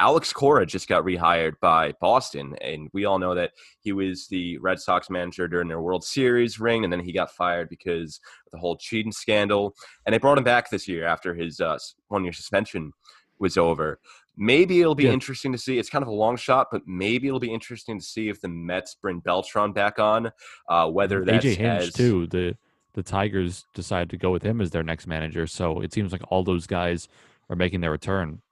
[0.00, 4.56] Alex Cora just got rehired by Boston, and we all know that he was the
[4.56, 8.52] Red Sox manager during their World Series ring, and then he got fired because of
[8.52, 9.74] the whole cheating scandal.
[10.06, 11.76] And they brought him back this year after his uh,
[12.08, 12.94] one-year suspension
[13.38, 14.00] was over.
[14.38, 15.12] Maybe it'll be yeah.
[15.12, 15.78] interesting to see.
[15.78, 18.48] It's kind of a long shot, but maybe it'll be interesting to see if the
[18.48, 20.32] Mets bring Beltran back on.
[20.66, 22.26] Uh, whether that's AJ Hinch as, too.
[22.28, 22.56] The
[22.94, 25.46] the Tigers decided to go with him as their next manager.
[25.46, 27.08] So it seems like all those guys
[27.48, 28.42] are making their return.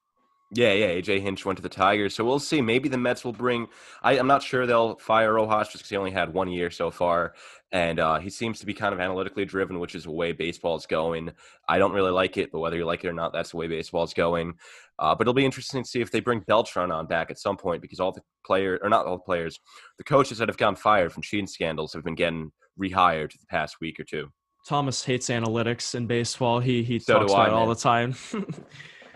[0.50, 0.88] Yeah, yeah.
[0.88, 2.62] AJ Hinch went to the Tigers, so we'll see.
[2.62, 3.66] Maybe the Mets will bring.
[4.02, 6.90] I, am not sure they'll fire Rojas just because he only had one year so
[6.90, 7.34] far,
[7.70, 10.74] and uh, he seems to be kind of analytically driven, which is the way baseball
[10.76, 11.32] is going.
[11.68, 13.66] I don't really like it, but whether you like it or not, that's the way
[13.66, 14.54] baseball is going.
[14.98, 17.58] Uh, but it'll be interesting to see if they bring Beltran on back at some
[17.58, 19.60] point because all the players, or not all the players,
[19.98, 23.76] the coaches that have gotten fired from cheating scandals have been getting rehired the past
[23.82, 24.28] week or two.
[24.66, 26.60] Thomas hates analytics in baseball.
[26.60, 28.14] He he so talks about it all the time.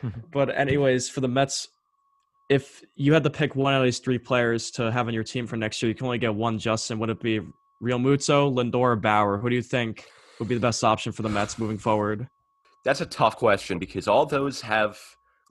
[0.32, 1.68] but anyways, for the Mets,
[2.48, 5.46] if you had to pick one of these three players to have on your team
[5.46, 6.58] for next year, you can only get one.
[6.58, 7.40] Justin, would it be
[7.82, 9.38] Realmuto, Lindor, or Bauer?
[9.38, 10.06] Who do you think
[10.38, 12.28] would be the best option for the Mets moving forward?
[12.84, 14.98] That's a tough question because all those have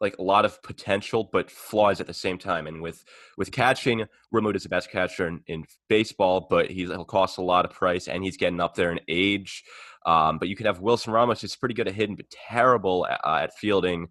[0.02, 2.68] like a lot of potential but flaws at the same time.
[2.68, 3.04] And with
[3.38, 7.44] with catching, Realmuto is the best catcher in, in baseball, but he's, he'll cost a
[7.44, 9.64] lot of price and he's getting up there in age.
[10.06, 13.22] Um, but you could have Wilson Ramos, who's pretty good at hitting, but terrible at,
[13.24, 14.08] uh, at fielding.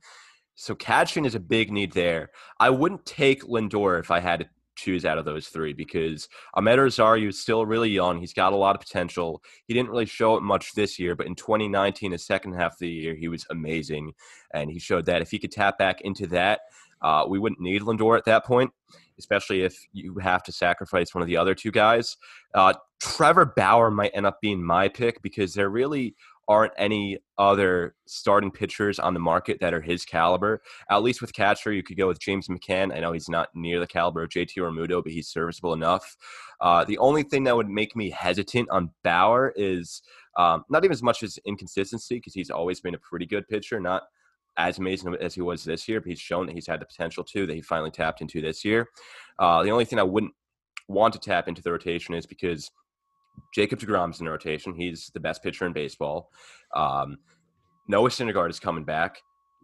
[0.61, 2.33] So catching is a big need there.
[2.59, 4.47] I wouldn't take Lindor if I had to
[4.77, 8.21] choose out of those three because Amed Rosario is still really young.
[8.21, 9.43] He's got a lot of potential.
[9.65, 12.79] He didn't really show it much this year, but in 2019, the second half of
[12.81, 14.13] the year, he was amazing.
[14.53, 16.61] And he showed that if he could tap back into that,
[17.01, 18.71] uh, we wouldn't need Lindor at that point,
[19.19, 22.19] especially if you have to sacrifice one of the other two guys.
[22.53, 26.15] Uh, Trevor Bauer might end up being my pick because there really
[26.51, 30.61] aren't any other starting pitchers on the market that are his caliber.
[30.91, 32.93] At least with catcher, you could go with James McCann.
[32.93, 36.17] I know he's not near the caliber of JT Realmuto, but he's serviceable enough.
[36.61, 40.03] Uh, the only thing that would make me hesitant on Bauer is
[40.37, 43.79] um, not even as much as inconsistency, because he's always been a pretty good pitcher,
[43.79, 44.03] not
[44.57, 47.23] as amazing as he was this year, but he's shown that he's had the potential
[47.23, 48.89] too that he finally tapped into this year.
[49.39, 50.35] Uh, the only thing I wouldn't
[50.89, 52.73] want to tap into the rotation is because
[53.55, 54.75] Jacob DeGrom's in rotation.
[54.75, 56.31] He's the best pitcher in baseball.
[56.75, 57.19] Um,
[57.89, 59.21] Noah Syndergaard is coming back.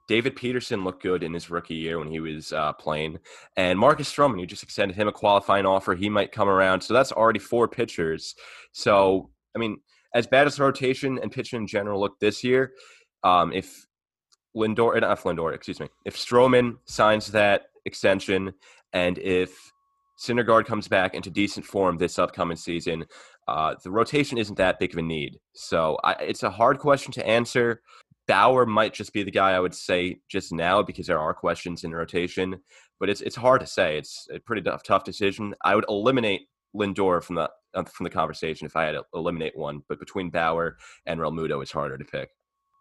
[0.09, 3.19] David Peterson looked good in his rookie year when he was uh, playing.
[3.57, 5.95] And Marcus Stroman, you just extended him a qualifying offer.
[5.95, 6.81] He might come around.
[6.81, 8.35] So that's already four pitchers.
[8.73, 9.79] So, I mean,
[10.15, 12.73] as bad as the rotation and pitching in general looked this year,
[13.25, 13.87] um, if
[14.57, 18.55] Lindor, not Lindor, excuse me, if Stroman signs that extension
[18.93, 19.73] and if
[20.19, 23.05] Syndergaard comes back into decent form this upcoming season,
[23.49, 25.39] uh, the rotation isn't that big of a need.
[25.55, 27.83] So I, it's a hard question to answer.
[28.27, 31.85] Bauer might just be the guy I would say just now because there are questions
[31.85, 32.61] in rotation,
[32.99, 33.99] but it's it's hard to say.
[33.99, 35.55] It's a pretty tough, tough decision.
[35.65, 39.57] I would eliminate Lindor from the uh, from the conversation if I had to eliminate
[39.57, 42.31] one, but between Bauer and Realmuto, it's harder to pick.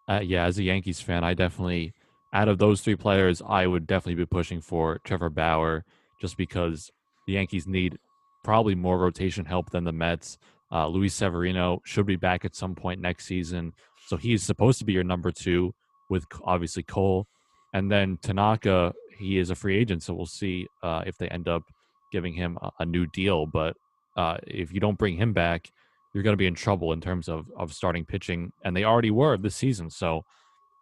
[0.08, 1.94] Uh, yeah, as a Yankees fan, I definitely
[2.34, 5.86] out of those three players, I would definitely be pushing for Trevor Bauer
[6.20, 6.92] just because
[7.28, 7.98] the Yankees need
[8.44, 10.38] probably more rotation help than the Mets.
[10.72, 13.74] Uh, Luis Severino should be back at some point next season,
[14.08, 15.74] so he's supposed to be your number two
[16.10, 17.28] with obviously Cole,
[17.74, 18.94] and then Tanaka.
[19.18, 21.64] He is a free agent, so we'll see uh, if they end up
[22.12, 23.46] giving him a, a new deal.
[23.46, 23.78] But
[24.18, 25.70] uh, if you don't bring him back,
[26.14, 29.12] you're going to be in trouble in terms of of starting pitching, and they already
[29.12, 29.90] were this season.
[29.90, 30.24] So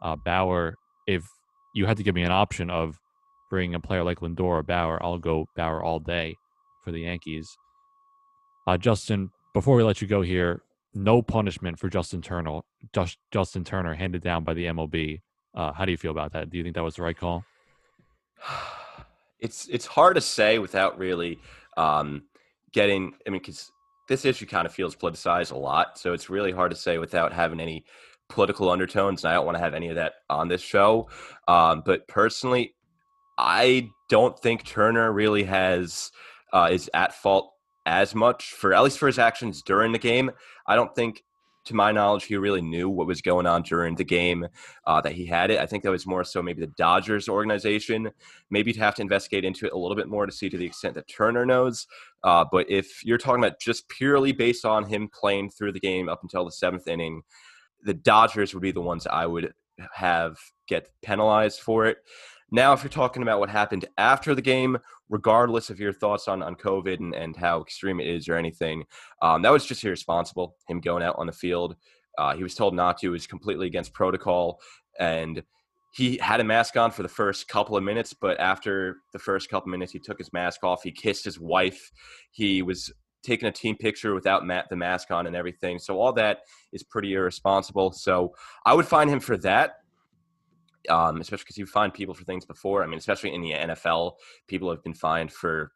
[0.01, 0.75] uh, Bauer,
[1.07, 1.25] if
[1.75, 2.99] you had to give me an option of
[3.49, 6.35] bringing a player like Lindor or Bauer, I'll go Bauer all day
[6.83, 7.55] for the Yankees.
[8.67, 10.61] Uh, Justin, before we let you go here,
[10.93, 12.61] no punishment for Justin Turner.
[12.93, 15.21] Just, Justin Turner handed down by the MLB.
[15.55, 16.49] Uh, how do you feel about that?
[16.49, 17.45] Do you think that was the right call?
[19.39, 21.37] It's it's hard to say without really
[21.75, 22.23] um,
[22.71, 23.13] getting.
[23.27, 23.69] I mean, because
[24.07, 27.33] this issue kind of feels politicized a lot, so it's really hard to say without
[27.33, 27.83] having any
[28.29, 29.25] political undertones.
[29.25, 31.09] And I don't want to have any of that on this show.
[31.49, 32.73] Um, but personally,
[33.37, 36.11] I don't think Turner really has
[36.53, 37.52] uh, is at fault
[37.85, 40.31] as much for at least for his actions during the game.
[40.67, 41.23] I don't think,
[41.65, 44.45] to my knowledge, he really knew what was going on during the game
[44.85, 45.59] uh, that he had it.
[45.59, 48.11] I think that was more so maybe the Dodgers organization,
[48.49, 50.65] maybe to have to investigate into it a little bit more to see to the
[50.65, 51.87] extent that Turner knows.
[52.21, 56.09] Uh, but if you're talking about just purely based on him playing through the game
[56.09, 57.21] up until the seventh inning,
[57.81, 59.53] the Dodgers would be the ones I would
[59.93, 61.97] have get penalized for it.
[62.51, 64.77] Now, if you're talking about what happened after the game,
[65.13, 68.83] regardless of your thoughts on, on COVID and, and how extreme it is or anything,
[69.21, 70.55] um, that was just irresponsible.
[70.67, 71.75] Him going out on the field.
[72.17, 73.07] Uh, he was told not to.
[73.07, 74.59] It was completely against protocol.
[74.99, 75.43] And
[75.93, 79.49] he had a mask on for the first couple of minutes, but after the first
[79.49, 80.81] couple of minutes, he took his mask off.
[80.81, 81.91] He kissed his wife.
[82.31, 85.77] He was taking a team picture without the mask on and everything.
[85.77, 86.39] So all that
[86.73, 87.91] is pretty irresponsible.
[87.91, 88.33] So
[88.65, 89.82] I would find him for that
[90.89, 92.83] um, especially because you find people for things before.
[92.83, 94.13] I mean, especially in the NFL,
[94.47, 95.71] people have been fined for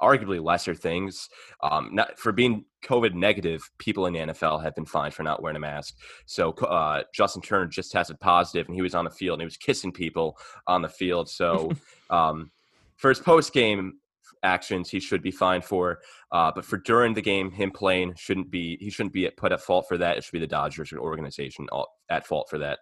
[0.00, 1.28] arguably lesser things.
[1.62, 5.42] Um, not for being COVID negative, people in the NFL have been fined for not
[5.42, 5.96] wearing a mask.
[6.26, 9.46] So uh, Justin Turner just tested positive, and he was on the field and he
[9.46, 11.28] was kissing people on the field.
[11.28, 11.72] So
[12.10, 12.50] um,
[12.96, 13.94] for his post game
[14.42, 16.00] actions, he should be fined for.
[16.30, 18.76] Uh, but for during the game, him playing shouldn't be.
[18.80, 20.16] He shouldn't be put at fault for that.
[20.16, 21.66] It should be the Dodgers organization
[22.10, 22.80] at fault for that.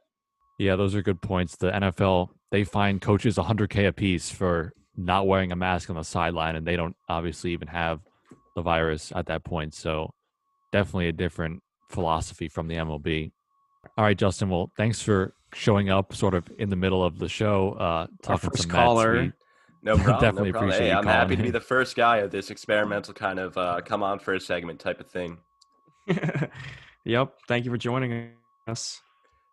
[0.58, 1.56] Yeah, those are good points.
[1.56, 6.04] The NFL they find coaches 100k a piece for not wearing a mask on the
[6.04, 8.00] sideline, and they don't obviously even have
[8.54, 9.74] the virus at that point.
[9.74, 10.14] So
[10.72, 13.32] definitely a different philosophy from the MLB.
[13.98, 14.50] All right, Justin.
[14.50, 18.50] Well, thanks for showing up, sort of in the middle of the show, uh, talking
[18.50, 19.22] first some caller.
[19.22, 19.36] Mets.
[19.82, 20.20] No problem.
[20.20, 20.70] Definitely no problem.
[20.70, 23.56] appreciate Hey, you I'm happy to be the first guy of this experimental kind of
[23.58, 25.38] uh, come on for a segment type of thing.
[27.04, 27.34] yep.
[27.48, 28.30] Thank you for joining
[28.66, 29.00] us.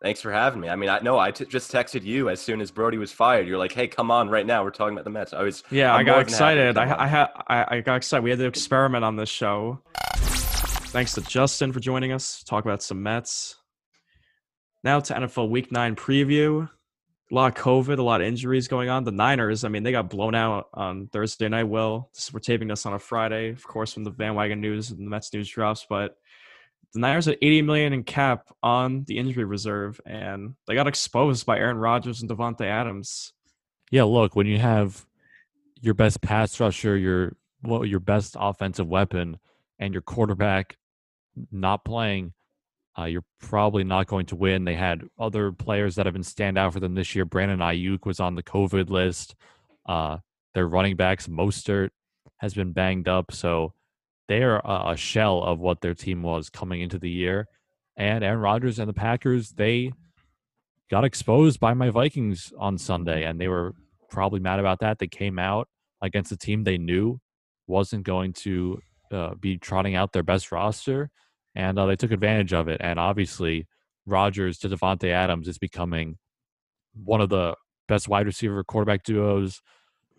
[0.01, 0.67] Thanks for having me.
[0.67, 3.47] I mean, I know I t- just texted you as soon as Brodie was fired.
[3.47, 4.63] You're like, "Hey, come on right now.
[4.63, 6.69] We're talking about the Mets." I was Yeah, I'm I got more than happy to
[6.69, 6.77] excited.
[6.77, 8.23] I I I, I got excited.
[8.23, 9.79] We had to experiment on this show.
[10.15, 12.43] Thanks to Justin for joining us.
[12.43, 13.57] Talk about some Mets.
[14.83, 16.67] Now to NFL Week Nine preview.
[17.31, 19.03] a lot of COVID, a lot of injuries going on.
[19.03, 21.65] The Niners, I mean, they got blown out on Thursday night.
[21.65, 24.99] Will this, we're taping this on a Friday, of course, when the bandwagon news and
[24.99, 25.85] the Mets news drops.
[25.87, 26.17] But
[26.93, 31.45] the Niners had 80 million in cap on the injury reserve, and they got exposed
[31.45, 33.33] by Aaron Rodgers and Davante Adams.
[33.91, 35.05] Yeah, look, when you have
[35.79, 39.39] your best pass rusher, your well, your best offensive weapon,
[39.79, 40.77] and your quarterback
[41.51, 42.33] not playing,
[42.97, 44.65] uh, you're probably not going to win.
[44.65, 47.25] They had other players that have been stand out for them this year.
[47.25, 49.35] Brandon Aiyuk was on the COVID list.
[49.85, 50.17] Uh,
[50.53, 51.89] their running backs, Mostert,
[52.37, 53.73] has been banged up, so
[54.27, 57.47] they are a, shell of what their team was coming into the year.
[57.97, 59.91] And Aaron Rodgers and the Packers, they
[60.89, 63.73] got exposed by my Vikings on Sunday, and they were
[64.09, 64.99] probably mad about that.
[64.99, 65.67] They came out
[66.01, 67.19] against a team they knew
[67.67, 68.79] wasn't going to
[69.11, 71.09] uh, be trotting out their best roster,
[71.55, 72.79] and uh, they took advantage of it.
[72.81, 73.67] And obviously,
[74.05, 76.17] Rodgers to Davante Adams is becoming
[76.93, 77.55] one of the
[77.87, 79.61] best wide receiver quarterback duos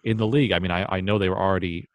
[0.04, 0.52] in the league.
[0.52, 1.88] I mean, I, I know they were already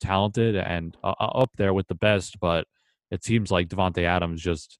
[0.00, 2.66] talented and uh, up there with the best, but
[3.10, 4.78] it seems like Davante Adams just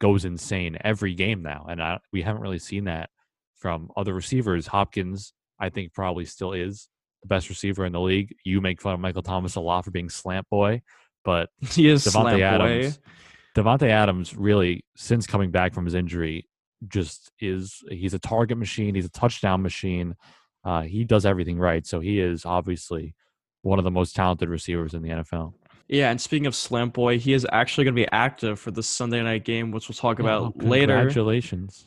[0.00, 3.10] goes insane every game now, and I, we haven't really seen that
[3.56, 4.66] from other receivers.
[4.66, 6.88] Hopkins, I think, probably still is
[7.22, 8.34] the best receiver in the league.
[8.44, 10.82] You make fun of Michael Thomas a lot for being slant boy,
[11.24, 13.62] but He is Davante Adams, boy.
[13.62, 16.46] Davante Adams really, since coming back from his injury,
[16.88, 18.94] just is he's a target machine.
[18.94, 20.16] He's a touchdown machine.
[20.64, 21.86] Uh, he does everything right.
[21.86, 23.14] So he is obviously
[23.62, 25.54] one of the most talented receivers in the NFL.
[25.88, 28.82] Yeah, and speaking of Slant Boy, he is actually going to be active for the
[28.82, 30.94] Sunday night game, which we'll talk about Oh, later.
[30.96, 31.84] Congratulations.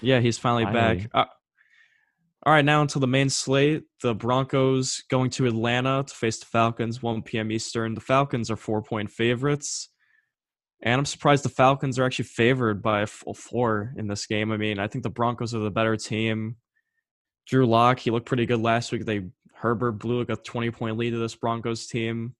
[0.00, 0.96] Yeah, he's finally, Finally.
[1.00, 1.10] back.
[1.12, 1.24] Uh,
[2.46, 3.84] all right, now until the main slate.
[4.02, 7.50] The Broncos going to Atlanta to face the Falcons, 1 p.m.
[7.52, 7.94] Eastern.
[7.94, 9.88] The Falcons are four point favorites.
[10.82, 14.52] And I'm surprised the Falcons are actually favored by a full four in this game.
[14.52, 16.56] I mean, I think the Broncos are the better team.
[17.46, 19.06] Drew Lock, he looked pretty good last week.
[19.06, 19.22] They
[19.64, 22.34] Herbert blew like a 20 point lead to this Broncos team.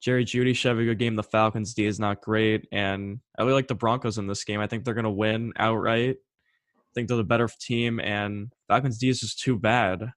[0.00, 1.14] Jerry Jeudy should have a good game.
[1.14, 2.66] The Falcons D is not great.
[2.72, 4.58] And I really like the Broncos in this game.
[4.58, 6.16] I think they're going to win outright.
[6.16, 10.02] I think they're the better team, and Falcons D is just too bad.
[10.02, 10.10] I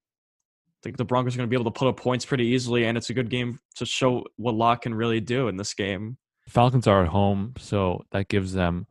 [0.84, 2.97] think the Broncos are going to be able to put up points pretty easily, and
[2.97, 6.17] it's a good game to show what Lock can really do in this game.
[6.47, 8.88] Falcons are at home, so that gives them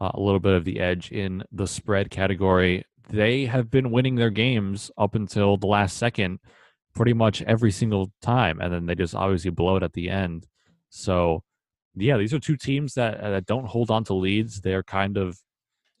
[0.00, 2.84] uh, a little bit of the edge in the spread category.
[3.10, 6.40] They have been winning their games up until the last second,
[6.94, 10.46] pretty much every single time, and then they just obviously blow it at the end.
[10.88, 11.42] So,
[11.94, 14.60] yeah, these are two teams that uh, that don't hold on to leads.
[14.60, 15.38] They're kind of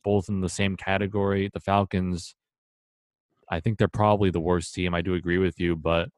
[0.02, 1.50] both in the same category.
[1.52, 2.34] The Falcons,
[3.50, 4.94] I think they're probably the worst team.
[4.94, 6.08] I do agree with you, but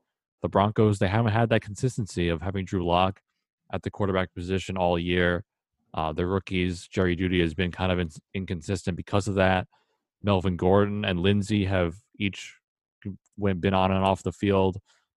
[0.43, 3.21] the Broncos, they haven't had that consistency of having Drew Lock
[3.73, 5.45] at the quarterback position all year.
[5.95, 9.67] Uh, the rookies, Jerry Jeudy, has been kind of in- inconsistent because of that.
[10.27, 12.55] Melvin Gordon and Lindsay have each
[13.39, 14.77] been on and off the field.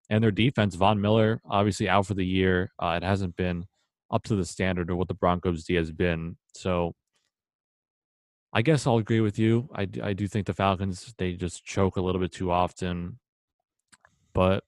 [0.10, 2.72] And their defense, Von Miller, obviously out for the year.
[2.80, 3.65] Uh, it hasn't been
[4.12, 6.38] up to the standard of what the Broncos D has been.
[6.56, 6.93] So
[8.54, 9.69] I guess I'll agree with you.
[9.74, 13.19] I do think the Falcons, they just choke a little bit too often.
[14.34, 14.63] But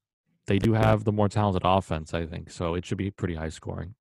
[0.47, 2.51] they do have the more talented offense, I think.
[2.51, 3.95] So it should be pretty high scoring.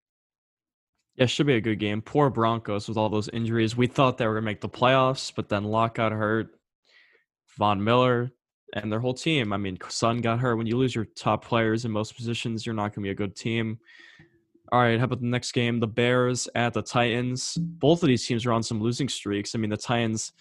[1.21, 2.01] Yeah, should be a good game.
[2.01, 3.77] Poor Broncos with all those injuries.
[3.77, 6.59] We thought they were going to make the playoffs, but then Lock got hurt.
[7.59, 8.31] Von Miller
[8.73, 9.53] and their whole team.
[9.53, 10.57] I mean, Sun got hurt.
[10.57, 13.15] When you lose your top players in most positions, you're not going to be a
[13.15, 13.79] good team.
[14.73, 15.79] All right, how about the next game?
[15.79, 17.55] The Bears at the Titans.
[17.61, 19.55] Both of these teams are on some losing streaks.
[19.55, 20.33] I mean, the Titans,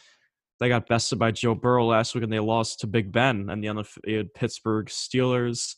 [0.62, 3.62] they got bested by Joe Burrow last week and they lost to Big Ben and
[3.62, 5.76] the undefeated Pittsburgh Steelers.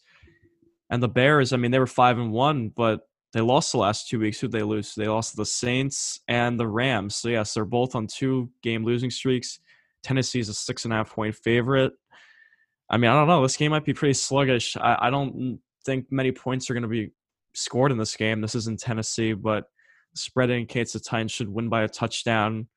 [0.91, 4.09] And the Bears, I mean, they were 5 and 1, but they lost the last
[4.09, 4.39] two weeks.
[4.39, 4.93] Who'd they lose?
[4.93, 7.15] They lost the Saints and the Rams.
[7.15, 9.59] So, yes, they're both on two game losing streaks.
[10.03, 11.93] Tennessee is a six and a half point favorite.
[12.89, 13.41] I mean, I don't know.
[13.41, 14.75] This game might be pretty sluggish.
[14.75, 17.11] I, I don't think many points are going to be
[17.53, 18.41] scored in this game.
[18.41, 19.65] This is in Tennessee, but
[20.13, 22.67] spread indicates the Titans should win by a touchdown.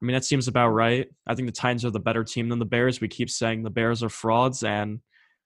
[0.00, 1.08] I mean, that seems about right.
[1.28, 3.00] I think the Titans are the better team than the Bears.
[3.00, 4.98] We keep saying the Bears are frauds and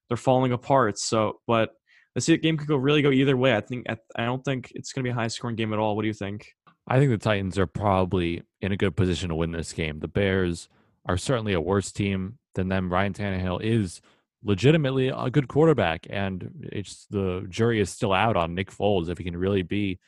[0.09, 0.99] they're falling apart.
[0.99, 1.73] So, but
[2.17, 3.55] this game could go really go either way.
[3.55, 5.95] I think I don't think it's going to be a high scoring game at all.
[5.95, 6.55] What do you think?
[6.89, 9.99] I think the Titans are probably in a good position to win this game.
[9.99, 10.71] The Bears
[11.05, 12.91] are certainly a worse team than them.
[12.91, 14.01] Ryan Tannehill is
[14.43, 19.19] legitimately a good quarterback, and it's the jury is still out on Nick Foles if
[19.19, 19.99] he can really be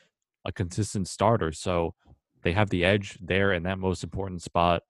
[0.45, 1.51] a consistent starter.
[1.51, 1.93] So
[2.41, 4.81] they have the edge there in that most important spot.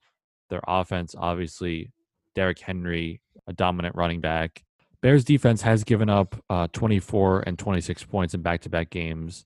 [0.49, 1.91] Their offense, obviously,
[2.33, 4.63] Derrick Henry, a dominant running back.
[5.01, 9.45] Bears defense has given up uh, 24 and 26 points in back-to-back games.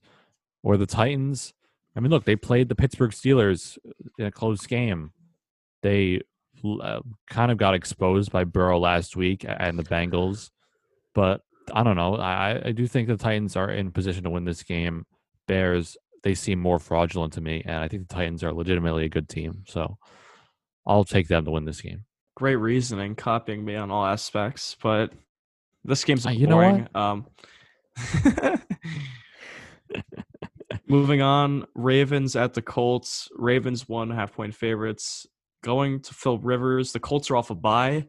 [0.62, 1.52] Or the Titans,
[1.96, 3.78] I mean, look, they played the Pittsburgh Steelers
[4.18, 5.12] in a close game.
[5.82, 6.22] They
[6.82, 10.50] uh, kind of got exposed by Burrow last week and the Bengals,
[11.14, 11.42] but
[11.72, 12.16] I don't know.
[12.16, 15.04] I, I do think the Titans are in position to win this game.
[15.46, 19.10] Bears, they seem more fraudulent to me, and I think the Titans are legitimately a
[19.10, 19.64] good team.
[19.66, 19.98] So
[20.86, 22.04] I'll take them to win this game.
[22.34, 25.12] Great reasoning, copying me on all aspects, but
[25.84, 26.76] this game's Uh, boring.
[26.76, 27.00] you know?
[27.00, 27.26] Um,
[30.88, 33.28] moving on, Ravens at the Colts.
[33.36, 35.26] Ravens one half point favorites.
[35.62, 36.92] Going to Phil Rivers.
[36.92, 38.06] The Colts are off a bye,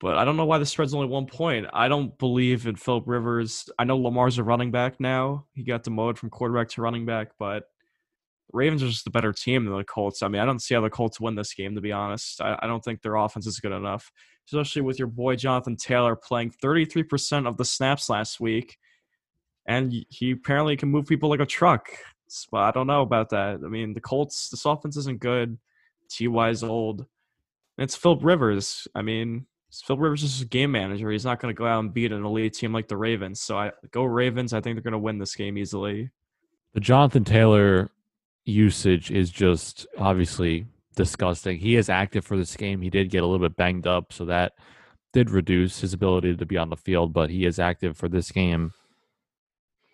[0.00, 1.66] but I don't know why the spread's only one point.
[1.72, 3.68] I don't believe in Phil Rivers.
[3.78, 5.46] I know Lamar's a running back now.
[5.54, 7.64] He got demoted from quarterback to running back, but
[8.52, 10.22] Ravens are just a better team than the Colts.
[10.22, 12.40] I mean, I don't see how the Colts win this game, to be honest.
[12.42, 14.12] I, I don't think their offense is good enough,
[14.46, 18.78] especially with your boy Jonathan Taylor playing 33% of the snaps last week.
[19.66, 21.88] And he apparently can move people like a truck.
[22.50, 23.60] But I don't know about that.
[23.64, 25.58] I mean, the Colts, this offense isn't good.
[26.08, 27.00] Ty is old.
[27.00, 28.86] And it's Phil Rivers.
[28.94, 31.10] I mean, Phil Rivers is a game manager.
[31.10, 33.40] He's not going to go out and beat an elite team like the Ravens.
[33.40, 34.52] So I go Ravens.
[34.52, 36.10] I think they're going to win this game easily.
[36.74, 37.90] The Jonathan Taylor
[38.44, 40.66] usage is just obviously
[40.96, 41.58] disgusting.
[41.58, 42.82] He is active for this game.
[42.82, 44.54] He did get a little bit banged up, so that
[45.12, 48.32] did reduce his ability to be on the field, but he is active for this
[48.32, 48.72] game.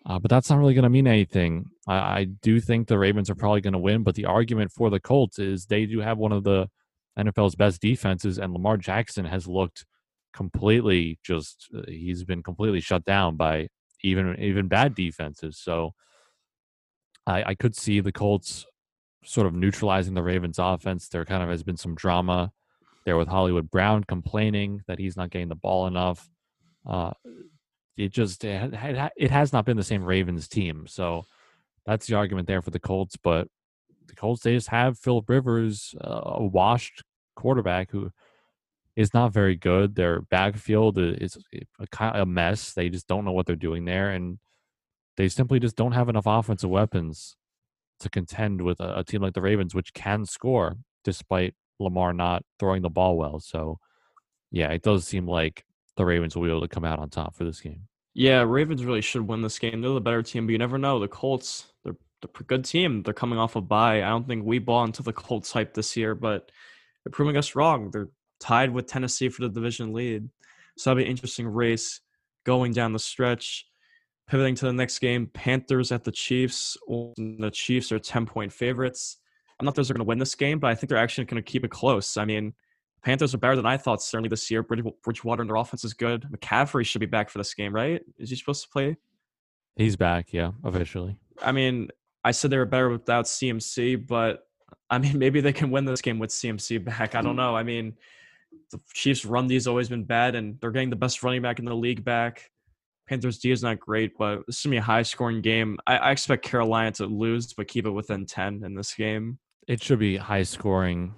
[0.05, 1.69] Uh, but that's not really going to mean anything.
[1.87, 4.89] I, I do think the Ravens are probably going to win, but the argument for
[4.89, 6.67] the Colts is they do have one of the
[7.17, 9.85] NFL's best defenses, and Lamar Jackson has looked
[10.33, 13.67] completely just uh, he's been completely shut down by
[14.01, 15.57] even even bad defenses.
[15.57, 15.93] So
[17.25, 18.65] I, I could see the Colts
[19.25, 21.07] sort of neutralizing the Ravens offense.
[21.07, 22.51] There kind of has been some drama
[23.05, 26.29] there with Hollywood Brown complaining that he's not getting the ball enough.
[26.85, 27.11] Uh,
[27.97, 28.73] it just it,
[29.17, 30.87] it has not been the same Ravens team.
[30.87, 31.25] So
[31.85, 33.17] that's the argument there for the Colts.
[33.17, 33.47] But
[34.07, 37.03] the Colts they just have Philip Rivers, uh, a washed
[37.35, 38.11] quarterback who
[38.95, 39.95] is not very good.
[39.95, 41.37] Their backfield is
[41.99, 42.73] a, a mess.
[42.73, 44.39] They just don't know what they're doing there, and
[45.17, 47.35] they simply just don't have enough offensive weapons
[48.03, 52.43] to contend with a, a team like the Ravens, which can score despite Lamar not
[52.59, 53.39] throwing the ball well.
[53.39, 53.79] So,
[54.51, 55.65] yeah, it does seem like
[55.97, 57.87] the Ravens will be able to come out on top for this game.
[58.13, 59.81] Yeah, Ravens really should win this game.
[59.81, 60.99] They're the better team, but you never know.
[60.99, 63.01] The Colts, they're, they're a good team.
[63.01, 64.03] They're coming off a bye.
[64.03, 66.51] I don't think we bought into the Colts hype this year, but
[67.03, 67.89] they're proving us wrong.
[67.91, 70.29] They're tied with Tennessee for the division lead.
[70.77, 72.01] So that'll be an interesting race
[72.45, 73.67] going down the stretch.
[74.27, 76.77] Pivoting to the next game, Panthers at the Chiefs.
[76.87, 79.17] The Chiefs are 10 point favorites.
[79.59, 81.43] I'm not sure they're going to win this game, but I think they're actually going
[81.43, 82.17] to keep it close.
[82.17, 82.53] I mean,
[83.03, 84.63] Panthers are better than I thought certainly this year.
[84.63, 86.25] Bridgewater and their offense is good.
[86.31, 88.01] McCaffrey should be back for this game, right?
[88.17, 88.97] Is he supposed to play?
[89.75, 91.17] He's back, yeah, officially.
[91.41, 91.89] I mean,
[92.23, 94.47] I said they were better without CMC, but
[94.89, 97.15] I mean, maybe they can win this game with CMC back.
[97.15, 97.37] I don't hmm.
[97.37, 97.55] know.
[97.55, 97.95] I mean,
[98.71, 101.65] the Chiefs' run has always been bad, and they're getting the best running back in
[101.65, 102.49] the league back.
[103.07, 105.77] Panthers D is not great, but this is gonna be a high scoring game.
[105.85, 109.39] I, I expect Carolina to lose, but keep it within ten in this game.
[109.67, 111.15] It should be high scoring.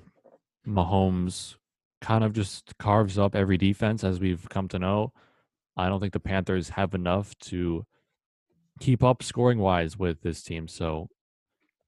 [0.67, 1.55] Mahomes
[2.01, 5.13] kind of just carves up every defense as we've come to know.
[5.77, 7.85] I don't think the Panthers have enough to
[8.79, 10.67] keep up scoring wise with this team.
[10.67, 11.07] So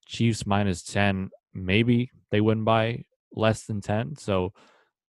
[0.05, 4.15] Chiefs minus 10, maybe they win by less than 10.
[4.17, 4.53] So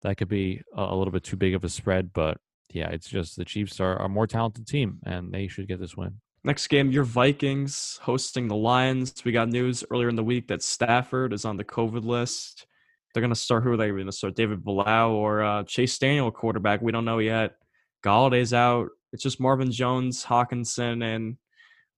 [0.02, 2.12] that could be a, a little bit too big of a spread.
[2.12, 2.38] But
[2.70, 5.96] yeah, it's just the Chiefs are a more talented team and they should get this
[5.96, 6.20] win.
[6.44, 9.14] Next game, your Vikings hosting the Lions.
[9.24, 12.66] We got news earlier in the week that Stafford is on the COVID list.
[13.12, 14.36] They're going to start who are they going to start?
[14.36, 16.80] David Blough or uh, Chase Daniel, quarterback?
[16.80, 17.56] We don't know yet.
[18.04, 18.88] Golladay's out.
[19.12, 21.36] It's just Marvin Jones, Hockenson, and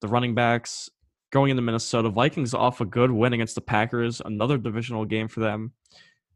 [0.01, 0.89] the running backs
[1.31, 2.09] going into Minnesota.
[2.09, 4.23] Vikings off a good win against the Packers.
[4.25, 5.73] Another divisional game for them.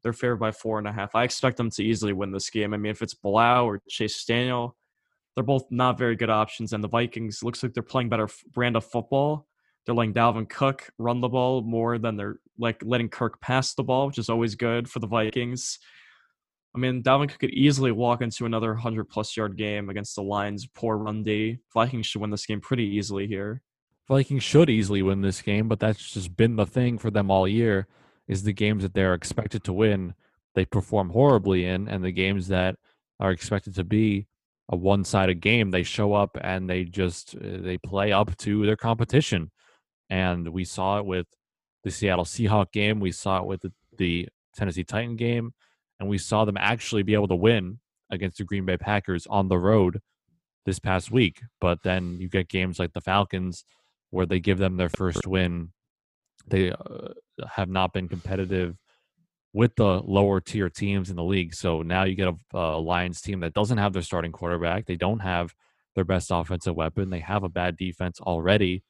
[0.04, 1.14] They're favored by four and a half.
[1.14, 2.74] I expect them to easily win this game.
[2.74, 4.76] I mean, if it's Blough or Chase Daniel,
[5.34, 6.74] they're both not very good options.
[6.74, 9.48] And the Vikings looks like they're playing better brand of football.
[9.84, 13.82] They're letting Dalvin Cook run the ball more than they're like letting Kirk pass the
[13.82, 15.78] ball, which is always good for the Vikings.
[16.76, 20.22] I mean, Dalvin Cook could easily walk into another 100 plus yard game against the
[20.22, 20.66] Lions.
[20.66, 21.60] Poor run D.
[21.72, 23.62] Vikings should win this game pretty easily here.
[24.06, 27.48] Vikings should easily win this game, but that's just been the thing for them all
[27.48, 27.88] year
[28.28, 30.14] is the games that they're expected to win,
[30.54, 32.76] they perform horribly in, and the games that
[33.20, 34.26] are expected to be
[34.70, 38.76] a one-sided game, they show up and they just uh, they play up to their
[38.76, 39.50] competition.
[40.08, 41.26] And we saw it with
[41.82, 45.52] the Seattle Seahawk game, we saw it with the, the Tennessee Titan game,
[46.00, 47.78] and we saw them actually be able to win
[48.10, 50.00] against the Green Bay Packers on the road
[50.64, 51.42] this past week.
[51.60, 53.64] But then you get games like the Falcons
[54.10, 55.72] where they give them their first win.
[56.46, 57.08] They uh,
[57.48, 58.76] have not been competitive
[59.52, 61.54] with the lower tier teams in the league.
[61.54, 64.86] So now you get a, a Lions team that doesn't have their starting quarterback.
[64.86, 65.54] They don't have
[65.94, 67.10] their best offensive weapon.
[67.10, 68.82] They have a bad defense already.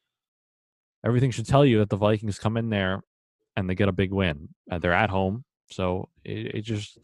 [1.05, 3.03] Everything should tell you that the Vikings come in there
[3.57, 4.49] and they get a big win.
[4.71, 5.45] And they're at home.
[5.71, 6.99] So it, it just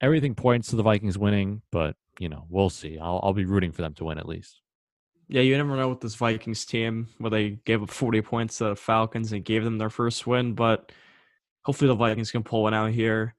[0.00, 2.98] everything points to the Vikings winning, but you know, we'll see.
[2.98, 4.60] I'll, I'll be rooting for them to win at least.
[5.28, 8.64] Yeah, you never know with this Vikings team where they gave up 40 points to
[8.64, 10.92] the Falcons and gave them their first win, but
[11.64, 13.34] hopefully the Vikings can pull one out here.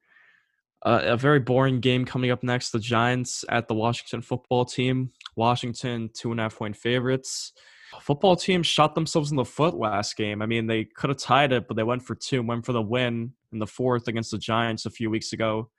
[0.85, 2.71] Uh, a very boring game coming up next.
[2.71, 5.11] The Giants at the Washington football team.
[5.35, 7.53] Washington, two and a half point favorites.
[8.01, 10.41] Football team shot themselves in the foot last game.
[10.41, 12.81] I mean, they could have tied it, but they went for two, went for the
[12.81, 15.69] win in the fourth against the Giants a few weeks ago.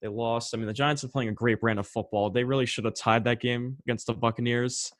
[0.00, 0.54] They lost.
[0.54, 2.30] I mean, the Giants are playing a great brand of football.
[2.30, 4.92] They really should have tied that game against the Buccaneers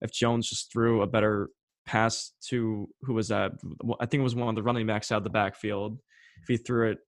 [0.00, 1.50] if Jones just threw a better
[1.86, 3.52] pass to who was that?
[4.00, 5.98] I think it was one of the running backs out of the backfield.
[6.42, 6.98] If he threw it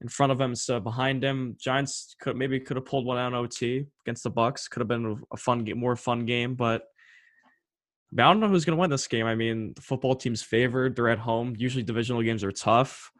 [0.00, 3.28] in front of him, so behind him, Giants could maybe could have pulled one out
[3.28, 4.68] in OT against the Bucks.
[4.68, 6.82] Could have been a fun game, more fun game, but.
[8.12, 9.26] I don't know who's going to win this game.
[9.26, 10.94] I mean, the football team's favored.
[10.94, 11.54] They're at home.
[11.58, 13.10] Usually, divisional games are tough.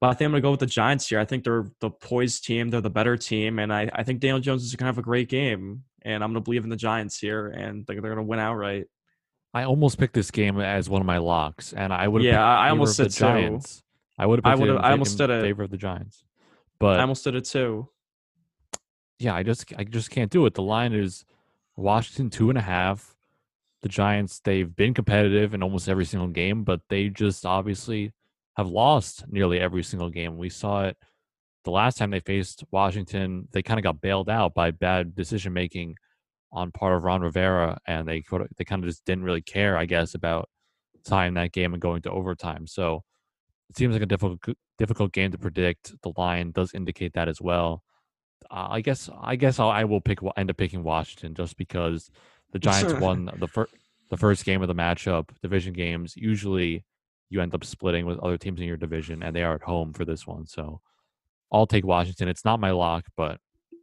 [0.00, 1.20] But I think I'm going to go with the Giants here.
[1.20, 2.70] I think they're the poised team.
[2.70, 3.58] They're the better team.
[3.58, 5.84] And I, I think Daniel Jones is going to have a great game.
[6.02, 7.48] And I'm going to believe in the Giants here.
[7.48, 8.86] And they're, they're going to win outright.
[9.52, 12.22] I almost picked this game as one of my locks, and I would.
[12.22, 13.82] Yeah, I almost said Giants.
[14.16, 14.46] I would have.
[14.46, 14.70] I would.
[14.76, 15.42] I almost did it.
[15.42, 16.24] Favor of the Giants,
[16.78, 17.88] but I almost did it too.
[19.18, 20.54] Yeah, I just, I just can't do it.
[20.54, 21.24] The line is
[21.76, 23.16] Washington two and a half.
[23.82, 28.12] The Giants, they've been competitive in almost every single game, but they just obviously
[28.56, 30.38] have lost nearly every single game.
[30.38, 30.96] We saw it
[31.64, 33.48] the last time they faced Washington.
[33.52, 35.96] They kind of got bailed out by bad decision making
[36.52, 38.24] on part of Ron Rivera, and they
[38.56, 40.48] they kind of just didn't really care, I guess, about
[41.04, 42.66] tying that game and going to overtime.
[42.66, 43.04] So
[43.68, 45.92] it seems like a difficult difficult game to predict.
[46.02, 47.82] The line does indicate that as well.
[48.50, 52.10] Uh, I guess I guess I'll, I will pick end up picking Washington just because
[52.52, 53.72] the Giants won the first
[54.10, 55.28] the first game of the matchup.
[55.42, 56.84] Division games usually
[57.28, 59.92] you end up splitting with other teams in your division, and they are at home
[59.92, 60.46] for this one.
[60.46, 60.80] So
[61.52, 62.28] I'll take Washington.
[62.28, 63.38] It's not my lock, but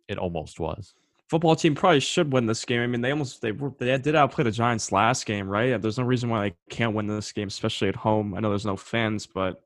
[0.08, 0.94] it almost was.
[1.30, 2.82] Football team probably should win this game.
[2.82, 5.82] I mean, they almost they they did outplay the Giants last game, right?
[5.82, 8.34] There's no reason why they can't win this game, especially at home.
[8.34, 9.62] I know there's no fans, but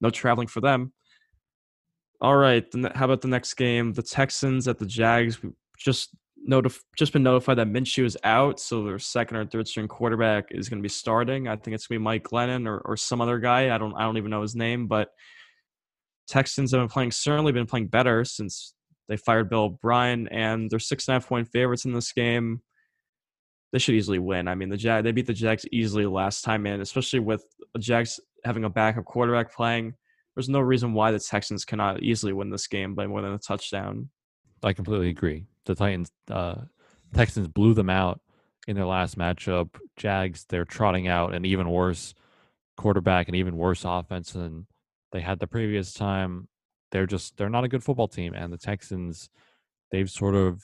[0.00, 0.92] no traveling for them.
[2.20, 2.64] All right,
[2.94, 3.92] how about the next game?
[3.92, 5.42] The Texans at the Jags.
[5.42, 6.10] We just
[6.48, 10.46] notif- just been notified that Minshew is out, so their second or third string quarterback
[10.52, 11.48] is going to be starting.
[11.48, 13.74] I think it's going to be Mike Glennon or, or some other guy.
[13.74, 15.10] I don't I don't even know his name, but
[16.26, 18.74] Texans have been playing certainly been playing better since
[19.08, 22.62] they fired Bill O'Brien, and they're six and a half point favorites in this game.
[23.72, 24.48] They should easily win.
[24.48, 27.80] I mean, the Jag they beat the Jags easily last time in, especially with the
[27.80, 29.94] Jags having a backup quarterback playing.
[30.34, 33.38] There's no reason why the Texans cannot easily win this game by more than a
[33.38, 34.10] touchdown.
[34.62, 35.46] I completely agree.
[35.66, 36.56] The Titans, uh,
[37.12, 38.20] Texans blew them out
[38.66, 39.70] in their last matchup.
[39.96, 42.14] Jags, they're trotting out an even worse
[42.76, 44.66] quarterback and even worse offense than
[45.14, 46.48] they had the previous time.
[46.90, 49.30] They're just they're not a good football team, and the Texans,
[49.90, 50.62] they've sort of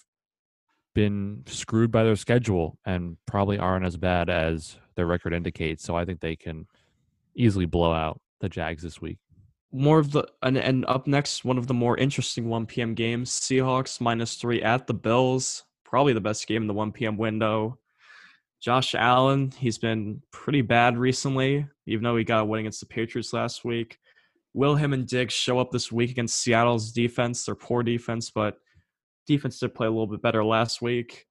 [0.94, 5.84] been screwed by their schedule and probably aren't as bad as their record indicates.
[5.84, 6.66] So I think they can
[7.36, 9.18] easily blow out the Jags this week
[9.72, 13.30] more of the and, and up next one of the more interesting 1 p.m games
[13.30, 17.78] seahawks minus three at the bills probably the best game in the 1 p.m window
[18.60, 22.86] josh allen he's been pretty bad recently even though he got a win against the
[22.86, 23.98] patriots last week
[24.54, 28.56] will him and diggs show up this week against seattle's defense their poor defense but
[29.26, 31.26] defense did play a little bit better last week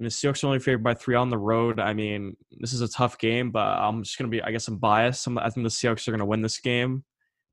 [0.00, 1.78] mean, the Seahawks are only favored by three on the road.
[1.78, 4.66] I mean, this is a tough game, but I'm just going to be, I guess,
[4.66, 5.28] I'm biased.
[5.28, 7.04] I think the Seahawks are going to win this game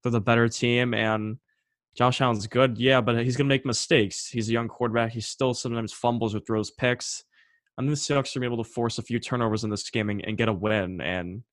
[0.04, 1.38] they're the better team and
[1.96, 4.28] Josh Allen's good, yeah, but he's gonna make mistakes.
[4.28, 5.12] He's a young quarterback.
[5.12, 7.24] He still sometimes fumbles or throws picks.
[7.78, 9.90] I think the Seahawks are gonna be able to force a few turnovers in this
[9.90, 11.02] game and, and get a win.
[11.02, 11.44] And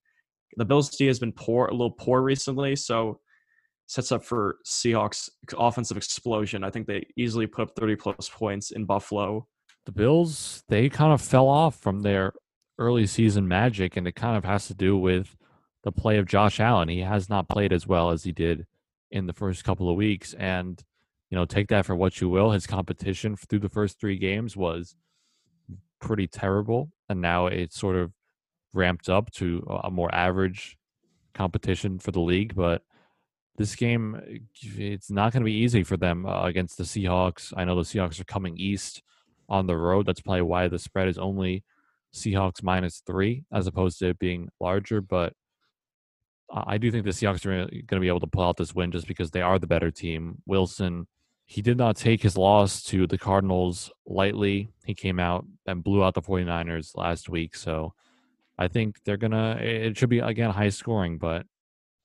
[0.57, 3.21] the Bills D has been poor, a little poor recently, so
[3.87, 6.63] sets up for Seahawks offensive explosion.
[6.63, 9.47] I think they easily put up 30 plus points in Buffalo.
[9.87, 12.33] The Bills, they kind of fell off from their
[12.79, 15.35] early season magic, and it kind of has to do with
[15.85, 16.89] the play of Josh Allen.
[16.89, 18.67] He has not played as well as he did
[19.11, 20.35] in the first couple of weeks.
[20.35, 20.83] And,
[21.31, 22.51] you know, take that for what you will.
[22.51, 24.97] His competition through the first three games was
[26.01, 26.91] pretty terrible.
[27.09, 28.13] And now it's sort of
[28.79, 30.79] ramped up to a more average
[31.35, 32.55] competition for the league.
[32.55, 32.83] But
[33.57, 37.53] this game, it's not going to be easy for them uh, against the Seahawks.
[37.57, 39.03] I know the Seahawks are coming east
[39.49, 40.07] on the road.
[40.07, 41.65] That's probably why the spread is only
[42.15, 45.01] Seahawks minus three as opposed to it being larger.
[45.01, 45.35] But
[46.51, 48.93] I do think the Seahawks are going to be able to pull out this win
[48.93, 50.41] just because they are the better team.
[50.47, 51.07] Wilson,
[51.45, 54.69] he did not take his loss to the Cardinals lightly.
[54.85, 57.57] He came out and blew out the 49ers last week.
[57.57, 57.95] So
[58.59, 61.47] I think they're to, it should be, again, high scoring, but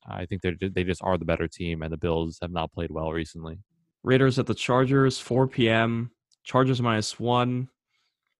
[0.07, 2.91] I think they they just are the better team, and the Bills have not played
[2.91, 3.59] well recently.
[4.03, 6.11] Raiders at the Chargers, 4 p.m.
[6.43, 7.69] Chargers minus one.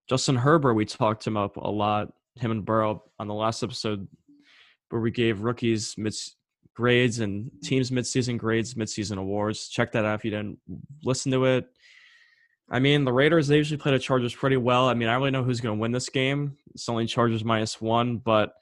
[0.09, 4.07] Justin Herbert, we talked him up a lot, him and Burrow on the last episode
[4.89, 6.14] where we gave rookies mid
[6.76, 9.70] grades and teams midseason grades, midseason awards.
[9.70, 10.59] Check that out if you didn't
[11.03, 11.66] listen to it.
[12.74, 14.89] I mean, the Raiders, they usually play the Chargers pretty well.
[14.89, 16.57] I mean, I really know who's going to win this game.
[16.74, 18.53] It's only Chargers minus one, but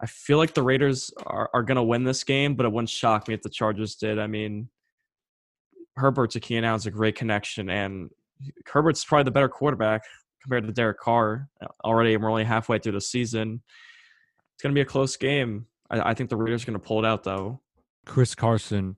[0.00, 2.90] I feel like the Raiders are, are going to win this game, but it wouldn't
[2.90, 4.20] shock me if the Chargers did.
[4.20, 4.68] I mean,
[5.96, 8.10] Herbert to Keenan Allen's a great connection, and
[8.66, 10.04] Herbert's probably the better quarterback
[10.40, 11.48] compared to Derek Carr.
[11.60, 13.62] Uh, already, we're only halfway through the season.
[14.54, 15.66] It's going to be a close game.
[15.90, 17.60] I, I think the Raiders are going to pull it out, though.
[18.04, 18.94] Chris Carson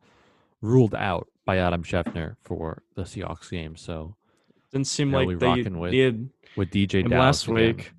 [0.60, 4.16] ruled out by Adam Schefter for the Seahawks game, so
[4.72, 7.54] didn't seem like they with needed with DeeJay Dallas last again.
[7.54, 7.92] week.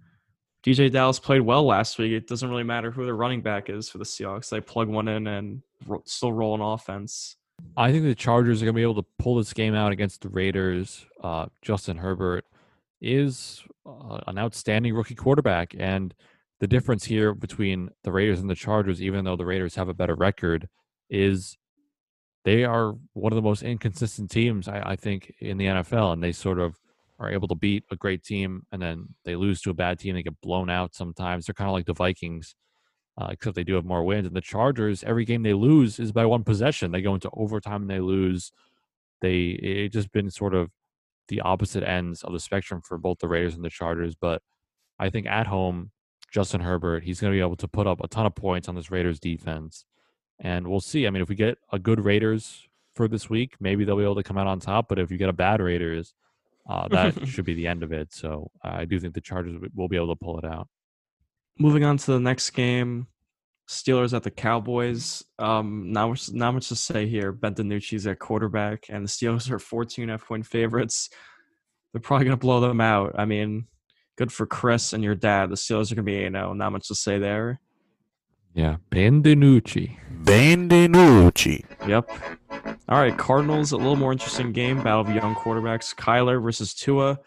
[0.64, 2.12] DeeJay Dallas played well last week.
[2.12, 4.50] It doesn't really matter who the running back is for the Seahawks.
[4.50, 7.38] They plug one in and ro- still roll an offense.
[7.78, 10.22] I think the Chargers are going to be able to pull this game out against
[10.22, 11.06] the Raiders.
[11.24, 12.46] Uh, Justin Herbert
[13.02, 16.14] is uh, an outstanding rookie quarterback, and
[16.60, 19.94] the difference here between the Raiders and the Chargers, even though the Raiders have a
[19.94, 20.68] better record,
[21.10, 21.58] is
[22.46, 26.24] they are one of the most inconsistent teams I, I think in the NFL, and
[26.24, 26.80] they sort of
[27.20, 30.16] are able to beat a great team and then they lose to a bad team.
[30.16, 31.46] They get blown out sometimes.
[31.46, 32.56] They're kind of like the Vikings,
[33.20, 34.28] uh, except they do have more wins.
[34.28, 36.92] And the Chargers, every game they lose is by one possession.
[36.92, 38.52] They go into overtime and they lose.
[39.22, 40.70] They it just been sort of
[41.28, 44.16] the opposite ends of the spectrum for both the Raiders and the Chargers.
[44.16, 44.42] But
[44.98, 45.92] I think at home,
[46.32, 48.76] Justin Herbert, he's going to be able to put up a ton of points on
[48.76, 49.84] this Raiders defense.
[50.40, 51.06] And we'll see.
[51.06, 54.16] I mean, if we get a good Raiders for this week, maybe they'll be able
[54.16, 54.88] to come out on top.
[54.88, 56.14] But if you get a bad Raiders,
[56.70, 58.14] uh, that should be the end of it.
[58.14, 60.68] So uh, I do think the Chargers will be able to pull it out.
[61.58, 63.08] Moving on to the next game,
[63.68, 65.24] Steelers at the Cowboys.
[65.38, 67.32] Um, not much, not much to say here.
[67.32, 71.10] Ben DiNucci's at quarterback, and the Steelers are 14 and a half point favorites.
[71.92, 73.16] They're probably going to blow them out.
[73.18, 73.68] I mean,
[74.18, 75.50] good for Chris and your dad.
[75.50, 76.54] The Steelers are going to be 8 0.
[76.54, 77.60] Not much to say there.
[78.60, 79.98] Yeah, Ben DiNucci.
[80.26, 81.64] Ben DiNucci.
[81.88, 82.12] Yep.
[82.90, 84.84] All right, Cardinals, a little more interesting game.
[84.84, 85.96] Battle of young quarterbacks.
[85.96, 87.18] Kyler versus Tua.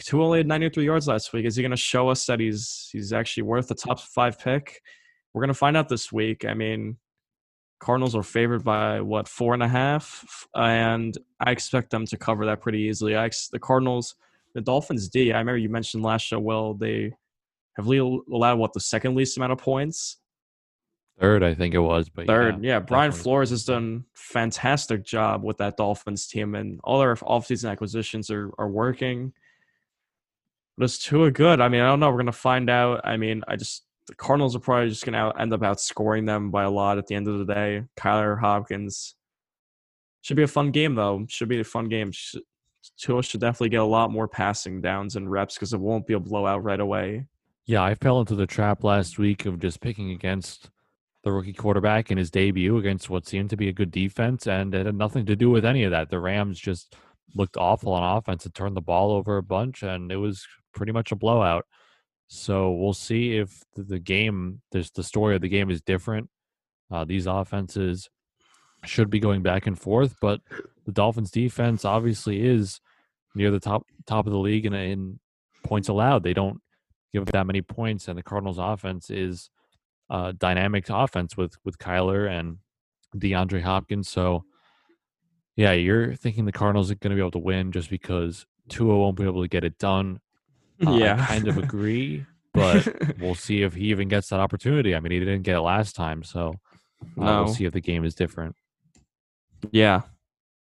[0.00, 1.44] Tua only had 93 yards last week.
[1.44, 4.80] Is he going to show us that he's he's actually worth the top five pick?
[5.34, 6.46] We're going to find out this week.
[6.46, 6.96] I mean,
[7.78, 12.46] Cardinals are favored by what four and a half, and I expect them to cover
[12.46, 13.16] that pretty easily.
[13.16, 14.14] I ex- the Cardinals,
[14.54, 15.30] the Dolphins D.
[15.30, 16.38] I remember you mentioned last show.
[16.38, 17.12] Well, they
[17.76, 20.16] have allowed what the second least amount of points.
[21.20, 22.08] Third, I think it was.
[22.08, 23.22] But Third, yeah, Brian definitely.
[23.22, 28.50] Flores has done fantastic job with that Dolphins team, and all their offseason acquisitions are
[28.58, 29.32] are working.
[30.76, 31.60] But it's too good.
[31.60, 32.10] I mean, I don't know.
[32.10, 33.02] We're gonna find out.
[33.04, 36.50] I mean, I just the Cardinals are probably just gonna out, end up outscoring them
[36.50, 37.84] by a lot at the end of the day.
[37.96, 39.14] Kyler Hopkins
[40.22, 41.26] should be a fun game though.
[41.28, 42.10] Should be a fun game.
[42.10, 42.36] Sh-
[42.98, 46.14] Tua should definitely get a lot more passing downs and reps because it won't be
[46.14, 47.26] a blowout right away.
[47.66, 50.70] Yeah, I fell into the trap last week of just picking against
[51.24, 54.74] the rookie quarterback in his debut against what seemed to be a good defense, and
[54.74, 56.10] it had nothing to do with any of that.
[56.10, 56.94] The Rams just
[57.34, 60.92] looked awful on offense and turned the ball over a bunch, and it was pretty
[60.92, 61.66] much a blowout.
[62.28, 66.28] So we'll see if the, game, there's the story of the game is different.
[66.90, 68.08] Uh, these offenses
[68.84, 70.40] should be going back and forth, but
[70.84, 72.80] the Dolphins' defense obviously is
[73.34, 75.18] near the top top of the league in, in
[75.64, 76.22] points allowed.
[76.22, 76.60] They don't
[77.12, 79.48] give that many points, and the Cardinals' offense is
[80.10, 82.58] uh, dynamic offense with with Kyler and
[83.16, 84.08] DeAndre Hopkins.
[84.08, 84.44] So,
[85.56, 88.96] yeah, you're thinking the Cardinals are going to be able to win just because Tua
[88.96, 90.20] won't be able to get it done.
[90.84, 94.92] Uh, yeah, I kind of agree, but we'll see if he even gets that opportunity.
[94.92, 96.56] I mean, he didn't get it last time, so
[97.16, 97.44] uh, No.
[97.44, 98.56] we'll see if the game is different.
[99.70, 100.02] Yeah.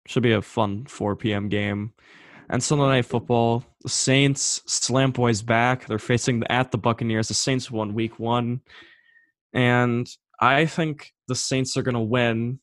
[0.07, 1.47] Should be a fun 4 p.m.
[1.47, 1.93] game.
[2.49, 5.85] And Sunday Night Football, the Saints, Slant Boy's back.
[5.87, 7.29] They're facing the, at the Buccaneers.
[7.29, 8.59] The Saints won week one.
[9.53, 10.07] And
[10.39, 12.59] I think the Saints are going to win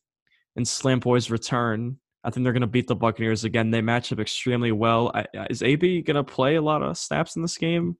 [0.55, 1.97] in Slant Boy's return.
[2.23, 3.71] I think they're going to beat the Buccaneers again.
[3.71, 5.11] They match up extremely well.
[5.13, 7.97] I, is AB going to play a lot of snaps in this game?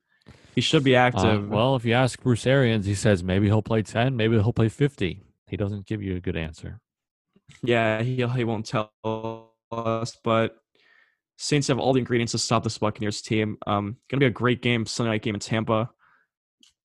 [0.56, 1.48] He should be Uh, active.
[1.48, 4.68] well, if you ask Bruce Arians, he says maybe he'll play 10, maybe he'll play
[4.68, 5.24] 50.
[5.48, 6.80] He doesn't give you a good answer.
[7.64, 8.92] Yeah, he he won't tell
[9.72, 10.56] us, but
[11.38, 13.58] Saints have all the ingredients to stop this Buccaneers team.
[13.66, 15.90] Um, gonna be a great game, Sunday night game in Tampa.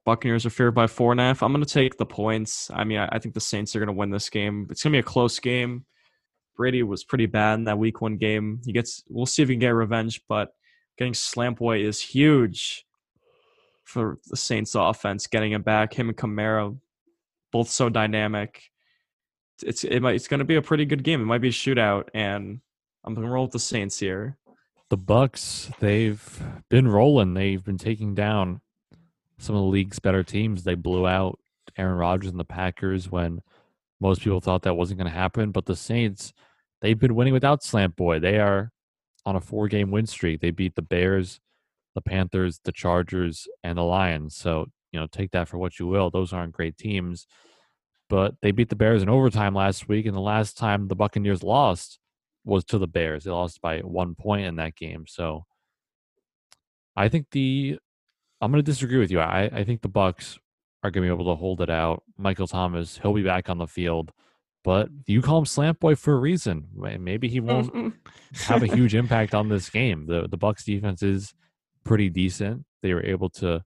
[0.04, 1.42] Buccaneers are favored by four and a half.
[1.42, 2.70] I'm going to take the points.
[2.72, 4.66] I mean, I, think the Saints are going to win this game.
[4.70, 5.86] It's going to be a close game.
[6.56, 8.60] Brady was pretty bad in that Week One game.
[8.64, 9.02] He gets.
[9.08, 10.50] We'll see if he can get revenge, but
[10.98, 12.84] getting Slant Boy is huge
[13.82, 15.26] for the Saints offense.
[15.26, 16.78] Getting him back, him and Kamara,
[17.50, 18.62] both so dynamic.
[19.62, 21.22] It's it might, it's going to be a pretty good game.
[21.22, 22.60] It might be a shootout, and
[23.04, 24.36] I'm going to roll with the Saints here.
[24.90, 27.34] The Bucks, they've been rolling.
[27.34, 28.60] They've been taking down
[29.44, 30.64] some of the league's better teams.
[30.64, 31.38] They blew out
[31.76, 33.40] Aaron Rodgers and the Packers when
[34.00, 35.50] most people thought that wasn't going to happen.
[35.50, 36.32] But the Saints,
[36.80, 38.18] they've been winning without Slant Boy.
[38.18, 38.70] They are
[39.26, 40.40] on a four game win streak.
[40.40, 41.40] They beat the Bears,
[41.94, 44.36] the Panthers, the Chargers, and the Lions.
[44.36, 46.10] So, you know, take that for what you will.
[46.10, 47.26] Those aren't great teams.
[48.10, 50.06] But they beat the Bears in overtime last week.
[50.06, 51.98] And the last time the Buccaneers lost
[52.44, 53.24] was to the Bears.
[53.24, 55.06] They lost by one point in that game.
[55.08, 55.46] So
[56.94, 57.78] I think the
[58.40, 59.20] I'm going to disagree with you.
[59.20, 60.38] I, I think the Bucks
[60.82, 62.02] are going to be able to hold it out.
[62.18, 64.12] Michael Thomas, he'll be back on the field,
[64.62, 66.68] but you call him Slant Boy for a reason.
[66.74, 67.94] Maybe he won't
[68.34, 70.06] have a huge impact on this game.
[70.06, 71.34] The the Bucks defense is
[71.84, 72.64] pretty decent.
[72.82, 73.62] They were able to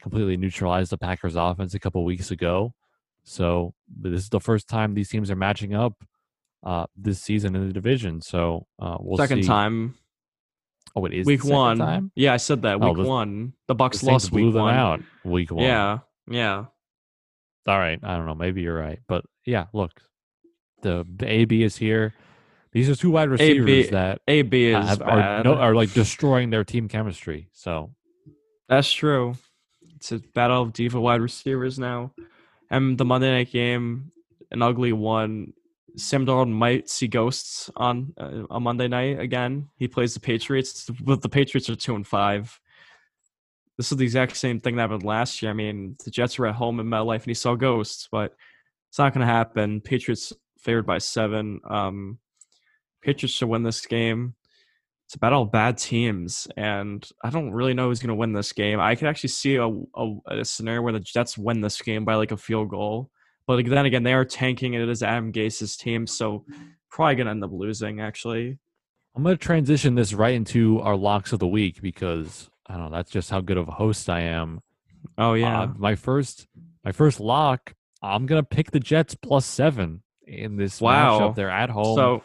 [0.00, 2.74] completely neutralize the Packers offense a couple weeks ago.
[3.24, 5.94] So this is the first time these teams are matching up
[6.64, 8.20] uh, this season in the division.
[8.20, 9.48] So uh, we'll Second see.
[9.48, 9.96] time,
[10.94, 11.78] Oh, it is week the one.
[11.78, 12.10] Time?
[12.14, 12.74] Yeah, I said that.
[12.82, 14.74] Oh, Week the- one, the The Bucks Saints lost blew week them one.
[14.74, 15.64] out week one.
[15.64, 16.64] Yeah, yeah.
[17.66, 17.98] All right.
[18.02, 18.34] I don't know.
[18.34, 18.98] Maybe you're right.
[19.06, 19.92] But yeah, look,
[20.82, 22.12] the, the AB is here.
[22.72, 26.64] These are two wide receivers that AB is have, are, no, are like destroying their
[26.64, 27.48] team chemistry.
[27.52, 27.94] So
[28.68, 29.36] That's true.
[29.96, 32.12] It's a battle of diva wide receivers now.
[32.70, 34.10] And the Monday night game,
[34.50, 35.52] an ugly one.
[35.96, 39.68] Sam Darnold might see ghosts on uh, on Monday night again.
[39.76, 42.58] He plays the Patriots, but the Patriots are two and five.
[43.76, 45.50] This is the exact same thing that happened last year.
[45.50, 48.34] I mean, the Jets were at home in MetLife and he saw ghosts, but
[48.90, 49.80] it's not going to happen.
[49.80, 51.60] Patriots favored by seven.
[51.68, 52.18] Um,
[53.02, 54.34] Patriots should win this game
[55.12, 58.50] it's about all bad teams, and I don't really know who's going to win this
[58.54, 58.80] game.
[58.80, 62.14] I could actually see a, a, a scenario where the Jets win this game by
[62.14, 63.10] like a field goal,
[63.46, 66.44] but then again, they are tanking, and it is Adam Gase's team, so
[66.90, 68.00] probably going to end up losing.
[68.00, 68.58] Actually,
[69.14, 72.90] I'm going to transition this right into our locks of the week because I don't
[72.90, 72.96] know.
[72.96, 74.60] That's just how good of a host I am.
[75.18, 76.46] oh yeah, Uh, my first,
[76.84, 77.74] my first lock.
[78.02, 81.20] I'm going to pick the Jets plus seven in this Wow.
[81.20, 81.34] matchup.
[81.36, 81.96] They're at home.
[81.96, 82.22] so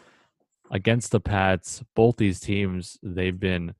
[0.70, 1.82] against the Pats.
[1.94, 3.74] Both these teams, they've been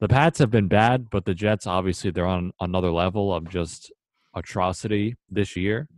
[0.00, 3.92] the Pats have been bad, but the Jets obviously they're on another level of just
[4.34, 5.88] atrocity this year.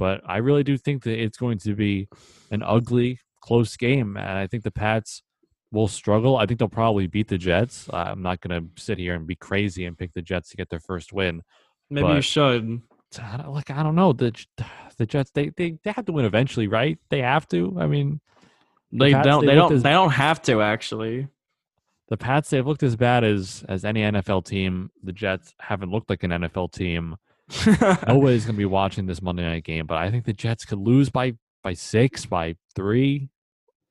[0.00, 2.08] But I really do think that it's going to be
[2.50, 5.22] an ugly, close game, and I think the Pats
[5.70, 6.36] will struggle.
[6.36, 7.86] I think they'll probably beat the Jets.
[7.92, 10.68] I'm not going to sit here and be crazy and pick the Jets to get
[10.70, 11.42] their first win.
[11.90, 12.80] maybe you should.
[13.46, 14.32] Like I don't know the
[14.96, 15.30] the Jets.
[15.32, 16.98] They they they have to win eventually, right?
[17.10, 17.76] They have to.
[17.78, 18.20] I mean,
[18.92, 19.40] They Pats, don't.
[19.44, 19.72] they They don't.
[19.72, 21.28] as- They don't have to actually.
[22.08, 24.90] the Pats they've looked as bad as as any NFL team.
[25.04, 27.16] The Jets haven't looked like an NFL team.
[28.06, 30.78] Nobody's going to be watching this Monday night game, but I think the Jets could
[30.78, 33.28] lose by by six, by three.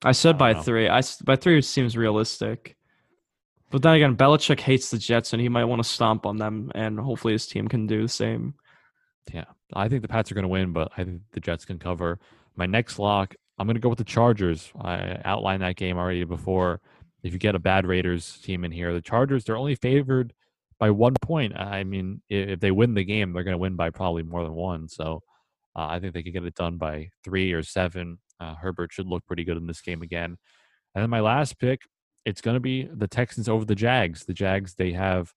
[0.04, 0.64] I said by I don't know.
[0.64, 0.90] three.
[0.90, 2.76] I by three seems realistic.
[3.72, 6.72] But then again, Belichick hates the Jets, and he might want to stomp on them,
[6.74, 8.56] and hopefully his team can do the same.
[9.32, 11.78] Yeah, I think the Pats are going to win, but I think the Jets can
[11.78, 12.20] cover.
[12.56, 14.72] My next lock, I'm going to go with the Chargers.
[14.82, 16.82] I outlined that game already before.
[17.22, 20.34] If you get a bad Raiders team in here, the Chargers they're only favored
[20.80, 21.58] by one point.
[21.58, 24.54] I mean, if they win the game, they're going to win by probably more than
[24.54, 24.88] one.
[24.88, 25.22] So
[25.76, 28.20] uh, I think they could get it done by three or seven.
[28.40, 30.38] Uh, Herbert should look pretty good in this game again.
[30.96, 31.82] And then my last pick,
[32.26, 34.26] it's going to be the Texans over the Jags.
[34.26, 35.32] The Jags they have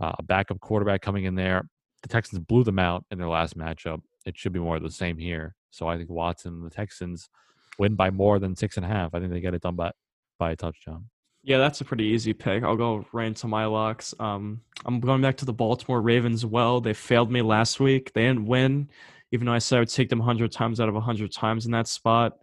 [0.00, 1.68] uh, a backup quarterback coming in there
[2.04, 4.02] the Texans blew them out in their last matchup.
[4.26, 5.56] It should be more of the same here.
[5.70, 7.30] So I think Watson and the Texans
[7.78, 9.14] win by more than six and a half.
[9.14, 9.90] I think they get it done by
[10.38, 11.06] by a touchdown.
[11.46, 12.62] Yeah, that's a pretty easy pick.
[12.64, 14.14] I'll go right into my locks.
[14.18, 16.46] Um, I'm going back to the Baltimore Ravens.
[16.46, 18.12] Well, they failed me last week.
[18.14, 18.88] They didn't win,
[19.30, 21.72] even though I said I would take them 100 times out of 100 times in
[21.72, 22.38] that spot.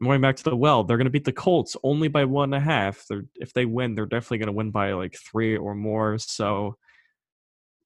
[0.00, 0.82] I'm going back to the well.
[0.82, 3.06] They're going to beat the Colts only by one and a half.
[3.08, 6.18] They're, if they win, they're definitely going to win by like three or more.
[6.18, 6.76] So,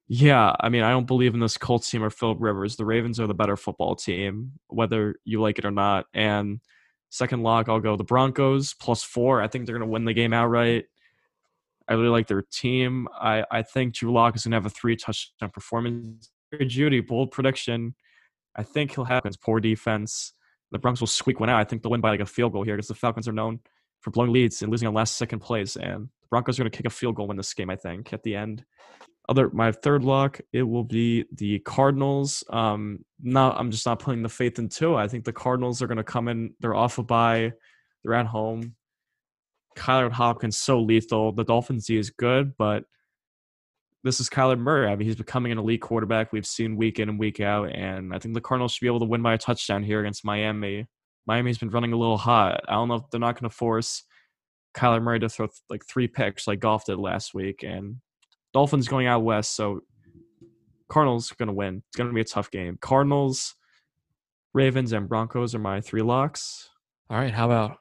[0.08, 2.76] yeah, I mean, I don't believe in this Colts team or Philip Rivers.
[2.76, 6.06] The Ravens are the better football team, whether you like it or not.
[6.14, 6.60] And
[7.10, 9.42] second lock, I'll go the Broncos plus four.
[9.42, 10.86] I think they're going to win the game outright.
[11.88, 13.08] I really like their team.
[13.18, 16.30] I, I think Drew Lock is going to have a three touchdown performance.
[16.54, 17.94] Jeudy, bold prediction.
[18.54, 20.34] I think he'll have poor defense.
[20.70, 21.60] The Broncos will squeak one out.
[21.60, 23.60] I think they'll win by like a field goal here because the Falcons are known
[24.00, 25.76] for blowing leads and losing on last second plays.
[25.76, 28.12] And the Broncos are going to kick a field goal in this game, I think,
[28.12, 28.64] at the end.
[29.28, 32.42] Other my third lock it will be the Cardinals.
[32.50, 34.96] Um, not I'm just not putting the faith in Tua.
[34.96, 36.54] I think the Cardinals are going to come in.
[36.60, 37.52] They're off a bye.
[38.02, 38.74] They're at home.
[39.76, 41.32] Kyler Hopkins so lethal.
[41.32, 42.84] The Dolphins D is good, but
[44.04, 44.88] this is Kyler Murray.
[44.88, 46.32] I mean, he's becoming an elite quarterback.
[46.32, 49.00] We've seen week in and week out, and I think the Cardinals should be able
[49.00, 50.86] to win by a touchdown here against Miami.
[51.26, 52.60] Miami's been running a little hot.
[52.68, 54.04] I don't know if they're not going to force
[54.74, 57.96] Kyler Murray to throw th- like three picks like Goff did last week, and
[58.52, 59.80] Dolphins going out west, so
[60.88, 61.82] Cardinals going to win.
[61.88, 62.78] It's going to be a tough game.
[62.80, 63.54] Cardinals,
[64.54, 66.70] Ravens, and Broncos are my three locks.
[67.10, 67.78] All right, how about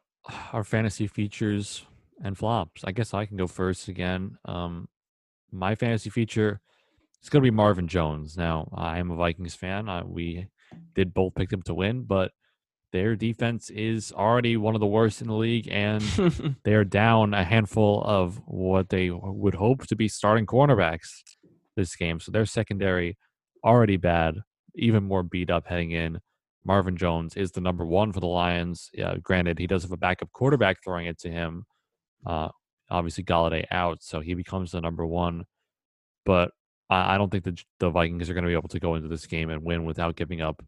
[0.53, 1.85] our fantasy features
[2.23, 2.83] and flops?
[2.83, 4.37] I guess I can go first again.
[4.45, 4.89] Um,
[5.51, 6.59] my fantasy feature
[7.23, 8.37] is going to be Marvin Jones.
[8.37, 9.87] Now, I am a Vikings fan.
[9.87, 10.47] Uh, we
[10.93, 12.31] did both pick them to win, but
[12.91, 16.01] their defense is already one of the worst in the league, and
[16.63, 21.21] they are down a handful of what they would hope to be starting cornerbacks
[21.75, 22.19] this game.
[22.19, 23.17] So their secondary
[23.63, 24.35] already bad,
[24.75, 26.19] even more beat up heading in.
[26.65, 28.89] Marvin Jones is the number one for the Lions.
[28.93, 31.65] Yeah, granted, he does have a backup quarterback throwing it to him.
[32.25, 32.49] Uh,
[32.89, 35.45] obviously, Golladay out, so he becomes the number one.
[36.25, 36.51] But
[36.89, 39.07] I, I don't think the, the Vikings are going to be able to go into
[39.07, 40.61] this game and win without giving up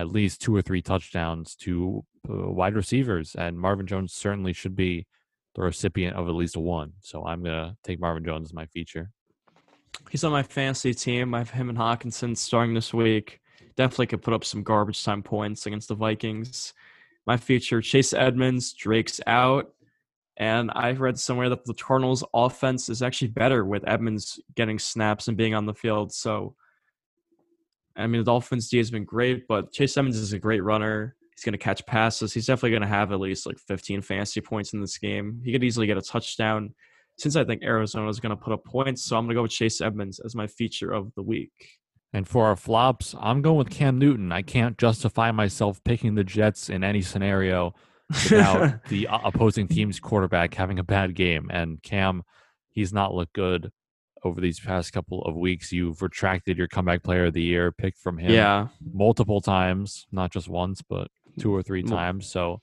[0.00, 3.34] at least two or three touchdowns to uh, wide receivers.
[3.34, 5.06] And Marvin Jones certainly should be
[5.54, 6.92] the recipient of at least one.
[7.00, 9.10] So I'm to take Marvin Jones as my feature.
[10.10, 11.34] He's on my fantasy team.
[11.34, 13.40] I have him and Hockenson starting this week.
[13.76, 16.72] Definitely could put up some garbage time points against the Vikings.
[17.26, 19.72] My feature Chase Edmonds, Drake's out.
[20.38, 25.28] And I read somewhere that the Cardinals' offense is actually better with Edmonds getting snaps
[25.28, 26.14] and being on the field.
[26.14, 26.54] So,
[28.00, 31.16] I mean, the Dolphins' D has been great, but Chase Edmonds is a great runner.
[31.34, 32.32] He's going to catch passes.
[32.32, 35.40] He's definitely going to have at least like 15 fantasy points in this game.
[35.44, 36.74] He could easily get a touchdown
[37.18, 39.04] since I think Arizona is going to put up points.
[39.04, 41.52] So I'm going to go with Chase Edmonds as my feature of the week.
[42.12, 44.32] And for our flops, I'm going with Cam Newton.
[44.32, 47.74] I can't justify myself picking the Jets in any scenario
[48.08, 51.48] without the opposing team's quarterback having a bad game.
[51.52, 52.24] And Cam,
[52.70, 53.70] he's not looked good
[54.24, 55.72] over these past couple of weeks.
[55.72, 58.68] You've retracted your comeback player of the year pick from him Yeah.
[58.92, 61.08] multiple times, not just once, but
[61.38, 62.26] two or three times.
[62.26, 62.60] So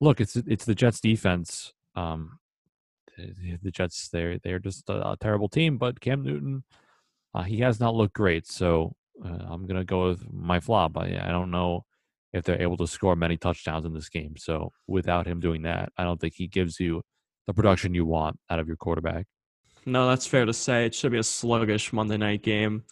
[0.00, 1.72] look, it's it's the Jets defense.
[1.94, 2.38] Um
[3.18, 6.64] the, the Jets they're they're just a, a terrible team, but Cam Newton
[7.34, 8.46] uh, he has not looked great.
[8.46, 10.98] So uh, I'm going to go with my flop.
[10.98, 11.84] I, I don't know
[12.32, 14.36] if they're able to score many touchdowns in this game.
[14.36, 17.02] So without him doing that, I don't think he gives you
[17.46, 19.26] the production you want out of your quarterback.
[19.84, 20.86] No, that's fair to say.
[20.86, 22.84] It should be a sluggish Monday night game.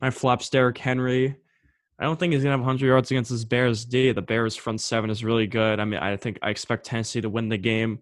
[0.00, 1.36] My flop's Derrick Henry.
[1.98, 4.12] I don't think he's gonna have 100 yards against this Bears D.
[4.12, 5.80] The Bears front seven is really good.
[5.80, 7.98] I mean, I think I expect Tennessee to win the game,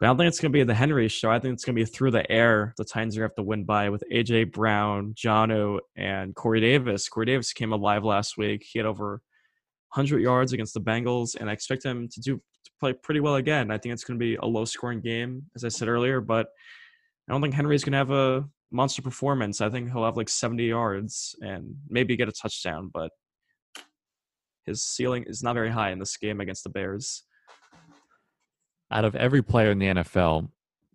[0.00, 1.30] but I don't think it's gonna be the Henry show.
[1.30, 2.74] I think it's gonna be through the air.
[2.78, 7.08] The Titans are gonna have to win by with AJ Brown, Jonnu, and Corey Davis.
[7.08, 8.64] Corey Davis came alive last week.
[8.68, 9.20] He had over
[9.94, 13.36] 100 yards against the Bengals, and I expect him to do to play pretty well
[13.36, 13.70] again.
[13.70, 16.48] I think it's gonna be a low scoring game, as I said earlier, but
[17.28, 19.60] I don't think Henry's gonna have a monster performance.
[19.60, 23.10] I think he'll have like 70 yards and maybe get a touchdown, but
[24.64, 27.24] his ceiling is not very high in this game against the Bears.
[28.90, 30.50] Out of every player in the NFL,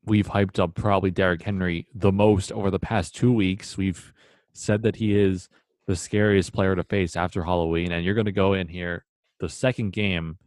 [0.06, 3.78] we've hyped up probably Derrick Henry the most over the past two weeks.
[3.78, 4.14] We've
[4.54, 5.50] said that he is
[5.88, 9.06] the scariest player to face after Halloween, and you're going to go in here
[9.40, 10.38] the second game,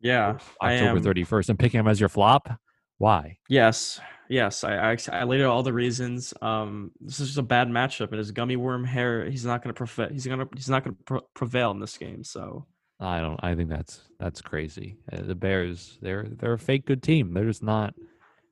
[0.00, 1.14] Yeah, I October am.
[1.14, 2.60] 31st, and pick him as your flop.
[2.98, 3.38] Why?
[3.48, 6.32] Yes, yes, I, I I laid out all the reasons.
[6.40, 9.28] Um, this is just a bad matchup, and his gummy worm hair.
[9.28, 10.08] He's not going to prevail.
[10.10, 12.24] He's gonna he's not going to pre- prevail in this game.
[12.24, 12.66] So
[13.00, 13.38] I don't.
[13.42, 14.98] I think that's that's crazy.
[15.12, 17.34] Uh, the Bears, they're they're a fake good team.
[17.34, 17.94] They're just not.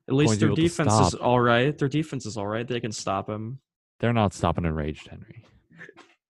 [0.09, 1.77] at least their to defense is all right.
[1.77, 2.67] Their defense is all right.
[2.67, 3.61] They can stop him.
[4.01, 5.45] They're not stopping enraged Henry.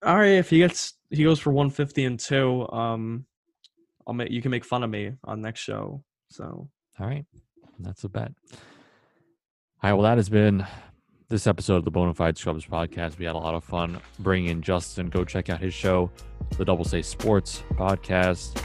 [0.04, 3.24] All right, if he gets he goes for 150 and two, um,
[4.06, 6.04] I'll make you can make fun of me on next show.
[6.28, 6.68] So
[7.00, 7.24] All right,
[7.80, 8.32] that's a bet.
[8.52, 9.92] All right.
[9.92, 10.66] Well, that has been
[11.28, 13.18] this episode of the Bonafide Scrubs podcast.
[13.18, 15.08] We had a lot of fun bringing in Justin.
[15.08, 16.10] Go check out his show,
[16.56, 18.62] the Double Say Sports podcast.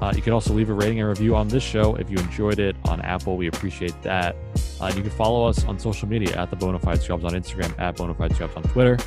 [0.00, 2.58] Uh, you can also leave a rating and review on this show if you enjoyed
[2.58, 3.36] it on Apple.
[3.36, 4.34] We appreciate that.
[4.80, 7.96] Uh, you can follow us on social media at the Bonafide Scrubs on Instagram, at
[7.96, 8.98] Bonafide Scrubs on Twitter.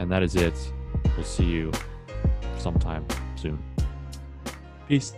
[0.00, 0.54] And that is it.
[1.16, 1.72] We'll see you
[2.58, 3.06] sometime
[3.36, 3.62] soon.
[4.88, 5.14] peace.